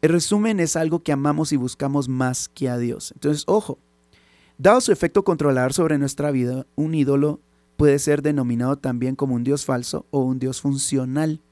El 0.00 0.08
resumen 0.08 0.58
es 0.58 0.74
algo 0.74 1.02
que 1.02 1.12
amamos 1.12 1.52
y 1.52 1.56
buscamos 1.56 2.08
más 2.08 2.48
que 2.48 2.70
a 2.70 2.78
Dios. 2.78 3.12
Entonces, 3.12 3.44
ojo, 3.46 3.78
dado 4.56 4.80
su 4.80 4.90
efecto 4.90 5.22
controlador 5.22 5.74
sobre 5.74 5.98
nuestra 5.98 6.30
vida, 6.30 6.66
un 6.76 6.94
ídolo 6.94 7.40
puede 7.76 7.98
ser 7.98 8.22
denominado 8.22 8.76
también 8.78 9.16
como 9.16 9.34
un 9.34 9.44
Dios 9.44 9.66
falso 9.66 10.06
o 10.10 10.20
un 10.20 10.38
Dios 10.38 10.62
funcional. 10.62 11.42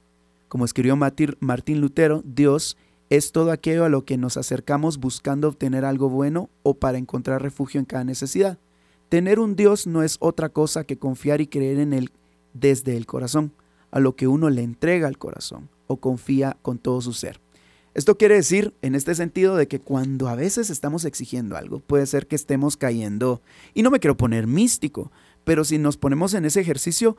Como 0.48 0.64
escribió 0.64 0.96
Martín 0.96 1.80
Lutero, 1.82 2.22
Dios 2.24 2.78
es 3.10 3.32
todo 3.32 3.50
aquello 3.50 3.84
a 3.84 3.88
lo 3.88 4.04
que 4.04 4.16
nos 4.16 4.36
acercamos 4.36 4.98
buscando 4.98 5.48
obtener 5.48 5.84
algo 5.84 6.08
bueno 6.08 6.48
o 6.62 6.74
para 6.74 6.98
encontrar 6.98 7.42
refugio 7.42 7.78
en 7.78 7.84
cada 7.84 8.04
necesidad. 8.04 8.58
Tener 9.08 9.38
un 9.38 9.56
Dios 9.56 9.86
no 9.86 10.02
es 10.02 10.16
otra 10.20 10.48
cosa 10.48 10.84
que 10.84 10.98
confiar 10.98 11.40
y 11.40 11.46
creer 11.46 11.78
en 11.78 11.92
Él 11.92 12.10
desde 12.54 12.96
el 12.96 13.06
corazón, 13.06 13.52
a 13.90 14.00
lo 14.00 14.16
que 14.16 14.26
uno 14.26 14.50
le 14.50 14.62
entrega 14.62 15.06
al 15.06 15.18
corazón 15.18 15.68
o 15.86 15.96
confía 15.98 16.56
con 16.62 16.78
todo 16.78 17.00
su 17.00 17.12
ser. 17.12 17.40
Esto 17.94 18.18
quiere 18.18 18.34
decir, 18.34 18.74
en 18.82 18.96
este 18.96 19.14
sentido, 19.14 19.54
de 19.54 19.68
que 19.68 19.78
cuando 19.78 20.28
a 20.28 20.34
veces 20.34 20.68
estamos 20.68 21.04
exigiendo 21.04 21.56
algo, 21.56 21.78
puede 21.78 22.06
ser 22.06 22.26
que 22.26 22.34
estemos 22.34 22.76
cayendo, 22.76 23.40
y 23.72 23.82
no 23.82 23.90
me 23.90 24.00
quiero 24.00 24.16
poner 24.16 24.48
místico, 24.48 25.12
pero 25.44 25.62
si 25.62 25.78
nos 25.78 25.96
ponemos 25.96 26.34
en 26.34 26.44
ese 26.44 26.60
ejercicio, 26.60 27.16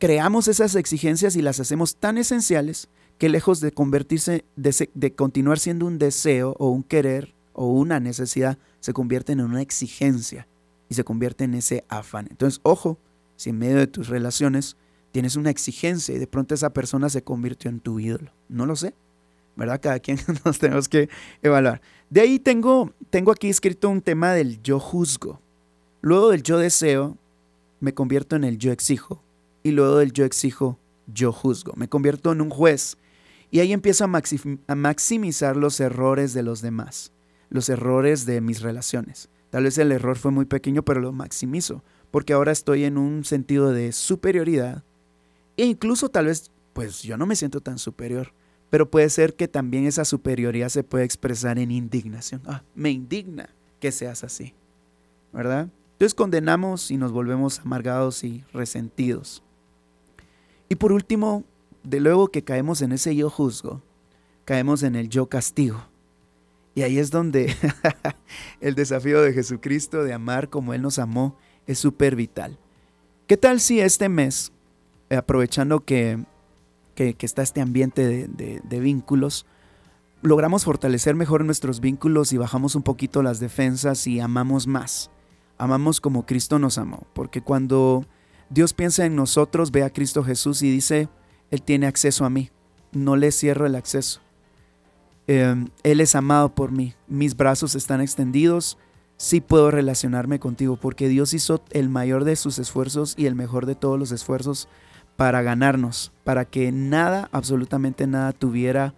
creamos 0.00 0.48
esas 0.48 0.74
exigencias 0.74 1.36
y 1.36 1.42
las 1.42 1.60
hacemos 1.60 1.94
tan 1.94 2.18
esenciales 2.18 2.88
que 3.18 3.28
lejos 3.28 3.60
de 3.60 3.72
convertirse, 3.72 4.44
de, 4.56 5.14
continuar 5.14 5.58
siendo 5.58 5.86
un 5.86 5.98
deseo 5.98 6.56
o 6.58 6.70
un 6.70 6.82
querer 6.82 7.34
o 7.52 7.66
una 7.68 8.00
necesidad, 8.00 8.58
se 8.80 8.92
convierten 8.92 9.40
en 9.40 9.46
una 9.46 9.62
exigencia 9.62 10.48
y 10.88 10.94
se 10.94 11.04
convierte 11.04 11.44
en 11.44 11.54
ese 11.54 11.84
afán. 11.88 12.26
Entonces, 12.30 12.60
ojo, 12.62 12.98
si 13.36 13.50
en 13.50 13.58
medio 13.58 13.76
de 13.76 13.86
tus 13.86 14.08
relaciones 14.08 14.76
tienes 15.12 15.36
una 15.36 15.50
exigencia 15.50 16.14
y 16.14 16.18
de 16.18 16.26
pronto 16.26 16.54
esa 16.54 16.72
persona 16.72 17.08
se 17.08 17.22
convirtió 17.22 17.70
en 17.70 17.80
tu 17.80 18.00
ídolo, 18.00 18.32
no 18.48 18.66
lo 18.66 18.76
sé, 18.76 18.94
¿verdad? 19.56 19.80
Cada 19.80 19.98
quien 20.00 20.18
nos 20.44 20.58
tenemos 20.58 20.88
que 20.88 21.08
evaluar. 21.42 21.80
De 22.10 22.20
ahí 22.20 22.38
tengo, 22.38 22.92
tengo 23.10 23.32
aquí 23.32 23.48
escrito 23.48 23.88
un 23.88 24.02
tema 24.02 24.32
del 24.32 24.62
yo 24.62 24.78
juzgo. 24.78 25.40
Luego 26.00 26.30
del 26.30 26.42
yo 26.42 26.58
deseo, 26.58 27.16
me 27.80 27.94
convierto 27.94 28.36
en 28.36 28.44
el 28.44 28.58
yo 28.58 28.72
exijo. 28.72 29.22
Y 29.62 29.70
luego 29.70 29.98
del 29.98 30.12
yo 30.12 30.24
exijo, 30.24 30.78
yo 31.06 31.32
juzgo. 31.32 31.72
Me 31.76 31.88
convierto 31.88 32.32
en 32.32 32.40
un 32.40 32.50
juez. 32.50 32.96
Y 33.52 33.60
ahí 33.60 33.72
empiezo 33.72 34.04
a, 34.04 34.74
maximizar 34.74 35.56
los 35.56 35.78
errores 35.78 36.32
de 36.34 36.42
los 36.42 36.60
demás, 36.60 37.12
los 37.50 37.68
errores 37.68 38.26
de 38.26 38.40
mis 38.40 38.62
relaciones. 38.62 39.28
Tal 39.50 39.62
vez 39.62 39.78
el 39.78 39.92
error 39.92 40.18
fue 40.18 40.32
muy 40.32 40.46
pequeño, 40.46 40.82
pero 40.82 41.00
lo 41.00 41.12
maximizo, 41.12 41.84
porque 42.10 42.32
ahora 42.32 42.50
estoy 42.50 42.82
en 42.82 42.98
un 42.98 43.24
sentido 43.24 43.70
de 43.70 43.92
superioridad. 43.92 44.82
E 45.56 45.66
incluso 45.66 46.08
tal 46.08 46.26
vez, 46.26 46.50
pues 46.72 47.02
yo 47.02 47.16
no 47.16 47.26
me 47.26 47.36
siento 47.36 47.60
tan 47.60 47.78
superior 47.78 48.32
pero 48.72 48.90
puede 48.90 49.10
ser 49.10 49.34
que 49.34 49.48
también 49.48 49.84
esa 49.84 50.06
superioridad 50.06 50.70
se 50.70 50.82
pueda 50.82 51.04
expresar 51.04 51.58
en 51.58 51.70
indignación. 51.70 52.40
Ah, 52.46 52.62
me 52.74 52.90
indigna 52.90 53.50
que 53.80 53.92
seas 53.92 54.24
así, 54.24 54.54
¿verdad? 55.30 55.68
Entonces 55.92 56.14
condenamos 56.14 56.90
y 56.90 56.96
nos 56.96 57.12
volvemos 57.12 57.60
amargados 57.60 58.24
y 58.24 58.42
resentidos. 58.54 59.42
Y 60.70 60.76
por 60.76 60.90
último, 60.90 61.44
de 61.82 62.00
luego 62.00 62.28
que 62.28 62.44
caemos 62.44 62.82
en 62.82 62.92
ese 62.92 63.14
yo 63.14 63.30
juzgo, 63.30 63.82
caemos 64.44 64.82
en 64.82 64.96
el 64.96 65.08
yo 65.08 65.26
castigo. 65.26 65.84
Y 66.74 66.82
ahí 66.82 66.98
es 66.98 67.10
donde 67.10 67.54
el 68.60 68.74
desafío 68.74 69.20
de 69.22 69.32
Jesucristo 69.32 70.04
de 70.04 70.12
amar 70.12 70.48
como 70.48 70.74
Él 70.74 70.82
nos 70.82 70.98
amó 70.98 71.36
es 71.66 71.78
súper 71.78 72.16
vital. 72.16 72.58
¿Qué 73.26 73.36
tal 73.36 73.60
si 73.60 73.80
este 73.80 74.08
mes, 74.08 74.52
aprovechando 75.10 75.80
que 75.80 76.24
que, 76.94 77.16
está 77.20 77.42
este 77.42 77.60
ambiente 77.60 78.28
de, 78.28 78.80
vínculos, 78.80 79.46
logramos 80.22 80.64
fortalecer 80.64 81.14
mejor 81.14 81.44
nuestros 81.44 81.80
vínculos 81.80 82.32
y 82.32 82.38
bajamos 82.38 82.74
un 82.74 82.82
poquito 82.82 83.22
las 83.22 83.40
defensas 83.40 84.06
y 84.06 84.20
amamos 84.20 84.66
más. 84.66 85.10
Amamos 85.58 86.00
como 86.00 86.26
Cristo 86.26 86.58
nos 86.58 86.78
amó, 86.78 87.06
porque 87.14 87.40
cuando 87.40 88.04
Dios 88.50 88.72
piensa 88.74 89.06
en 89.06 89.16
nosotros, 89.16 89.70
ve 89.70 89.82
a 89.84 89.90
Cristo 89.90 90.24
Jesús 90.24 90.62
y 90.62 90.70
dice, 90.70 91.08
Él 91.52 91.62
tiene 91.62 91.86
acceso 91.86 92.24
a 92.24 92.30
mí, 92.30 92.50
no 92.92 93.14
le 93.14 93.30
cierro 93.30 93.66
el 93.66 93.74
acceso. 93.74 94.22
Em, 95.26 95.68
él 95.82 96.00
es 96.00 96.14
amado 96.14 96.54
por 96.54 96.72
mí, 96.72 96.94
mis 97.06 97.36
brazos 97.36 97.74
están 97.74 98.00
extendidos, 98.00 98.78
sí 99.18 99.42
puedo 99.42 99.70
relacionarme 99.70 100.40
contigo, 100.40 100.76
porque 100.76 101.08
Dios 101.08 101.34
hizo 101.34 101.62
el 101.70 101.90
mayor 101.90 102.24
de 102.24 102.36
sus 102.36 102.58
esfuerzos 102.58 103.14
y 103.18 103.26
el 103.26 103.34
mejor 103.34 103.66
de 103.66 103.74
todos 103.74 103.98
los 103.98 104.12
esfuerzos 104.12 104.66
para 105.16 105.42
ganarnos, 105.42 106.10
para 106.24 106.46
que 106.46 106.72
nada, 106.72 107.28
absolutamente 107.32 108.06
nada, 108.06 108.32
tuviera 108.32 108.94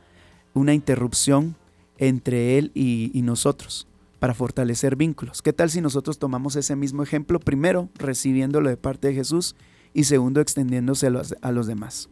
una 0.55 0.75
interrupción 0.75 1.57
entre 1.99 2.57
Él 2.57 2.71
y, 2.73 3.21
nosotros, 3.23 3.89
para 4.21 4.33
fortalecer 4.33 4.95
vínculos. 4.95 5.43
¿Qué 5.43 5.53
tal 5.53 5.71
si 5.71 5.81
nosotros 5.81 6.21
tomamos 6.21 6.55
ese 6.55 6.77
mismo 6.77 7.03
ejemplo, 7.03 7.41
primero 7.41 7.89
recibiéndolo 7.97 8.71
de 8.71 8.77
parte 8.77 9.09
de 9.09 9.15
Jesús 9.15 9.57
y 9.93 10.05
segundo 10.05 10.41
extendiéndoselo 10.41 11.21
a 11.43 11.51
los 11.51 11.67
demás? 11.67 12.09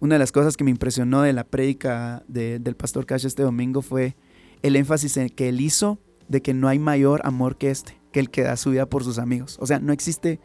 Una 0.00 0.14
de 0.14 0.18
las 0.20 0.32
cosas 0.32 0.56
que 0.56 0.64
me 0.64 0.70
impresionó 0.70 1.22
de 1.22 1.32
la 1.32 1.44
prédica 1.44 2.22
del 2.28 2.76
pastor 2.76 3.04
Cash 3.04 3.26
este 3.26 3.42
domingo 3.42 3.82
fue 3.82 4.16
el 4.62 4.76
énfasis 4.76 5.16
en 5.16 5.28
que 5.28 5.48
él 5.48 5.60
hizo 5.60 5.98
de 6.28 6.40
que 6.40 6.54
no 6.54 6.68
hay 6.68 6.78
mayor 6.78 7.20
amor 7.24 7.56
que 7.56 7.70
este, 7.70 8.00
que 8.12 8.20
el 8.20 8.30
que 8.30 8.42
da 8.42 8.56
su 8.56 8.70
vida 8.70 8.86
por 8.86 9.02
sus 9.02 9.18
amigos. 9.18 9.56
O 9.60 9.66
sea, 9.66 9.80
no 9.80 9.92
existe 9.92 10.40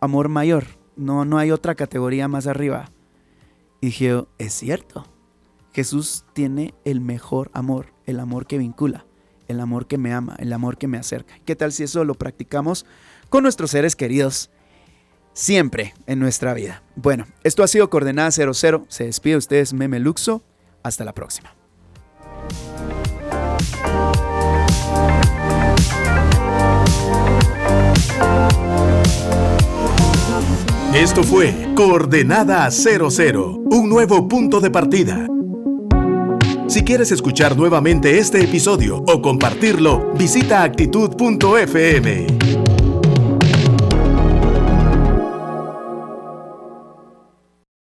amor 0.00 0.28
mayor, 0.28 0.64
no, 0.96 1.24
no 1.24 1.38
hay 1.38 1.50
otra 1.50 1.74
categoría 1.74 2.28
más 2.28 2.46
arriba. 2.46 2.90
Y 3.80 3.86
dije, 3.86 4.24
es 4.38 4.52
cierto. 4.52 5.06
Jesús 5.72 6.24
tiene 6.34 6.74
el 6.84 7.00
mejor 7.00 7.50
amor, 7.54 7.94
el 8.04 8.20
amor 8.20 8.46
que 8.46 8.58
vincula, 8.58 9.06
el 9.48 9.60
amor 9.60 9.86
que 9.86 9.98
me 9.98 10.12
ama, 10.12 10.36
el 10.38 10.52
amor 10.52 10.76
que 10.76 10.88
me 10.88 10.98
acerca. 10.98 11.38
¿Qué 11.46 11.56
tal 11.56 11.72
si 11.72 11.84
eso 11.84 12.04
lo 12.04 12.14
practicamos 12.14 12.84
con 13.30 13.44
nuestros 13.44 13.70
seres 13.70 13.96
queridos 13.96 14.50
siempre 15.32 15.94
en 16.06 16.18
nuestra 16.18 16.54
vida? 16.54 16.82
Bueno, 16.96 17.26
esto 17.44 17.62
ha 17.62 17.68
sido 17.68 17.90
Coordenada 17.90 18.30
00. 18.30 18.86
Se 18.88 19.04
despide 19.04 19.36
ustedes, 19.36 19.72
Meme 19.72 19.98
Luxo. 20.00 20.42
Hasta 20.82 21.04
la 21.04 21.12
próxima. 21.12 21.54
Esto 30.94 31.22
fue 31.22 31.54
Coordenada 31.76 32.68
00, 32.70 33.58
un 33.70 33.88
nuevo 33.88 34.26
punto 34.26 34.60
de 34.60 34.70
partida. 34.70 35.26
Si 36.66 36.82
quieres 36.82 37.12
escuchar 37.12 37.56
nuevamente 37.56 38.18
este 38.18 38.42
episodio 38.42 38.98
o 39.06 39.22
compartirlo, 39.22 40.12
visita 40.14 40.62
actitud.fm. 40.62 42.59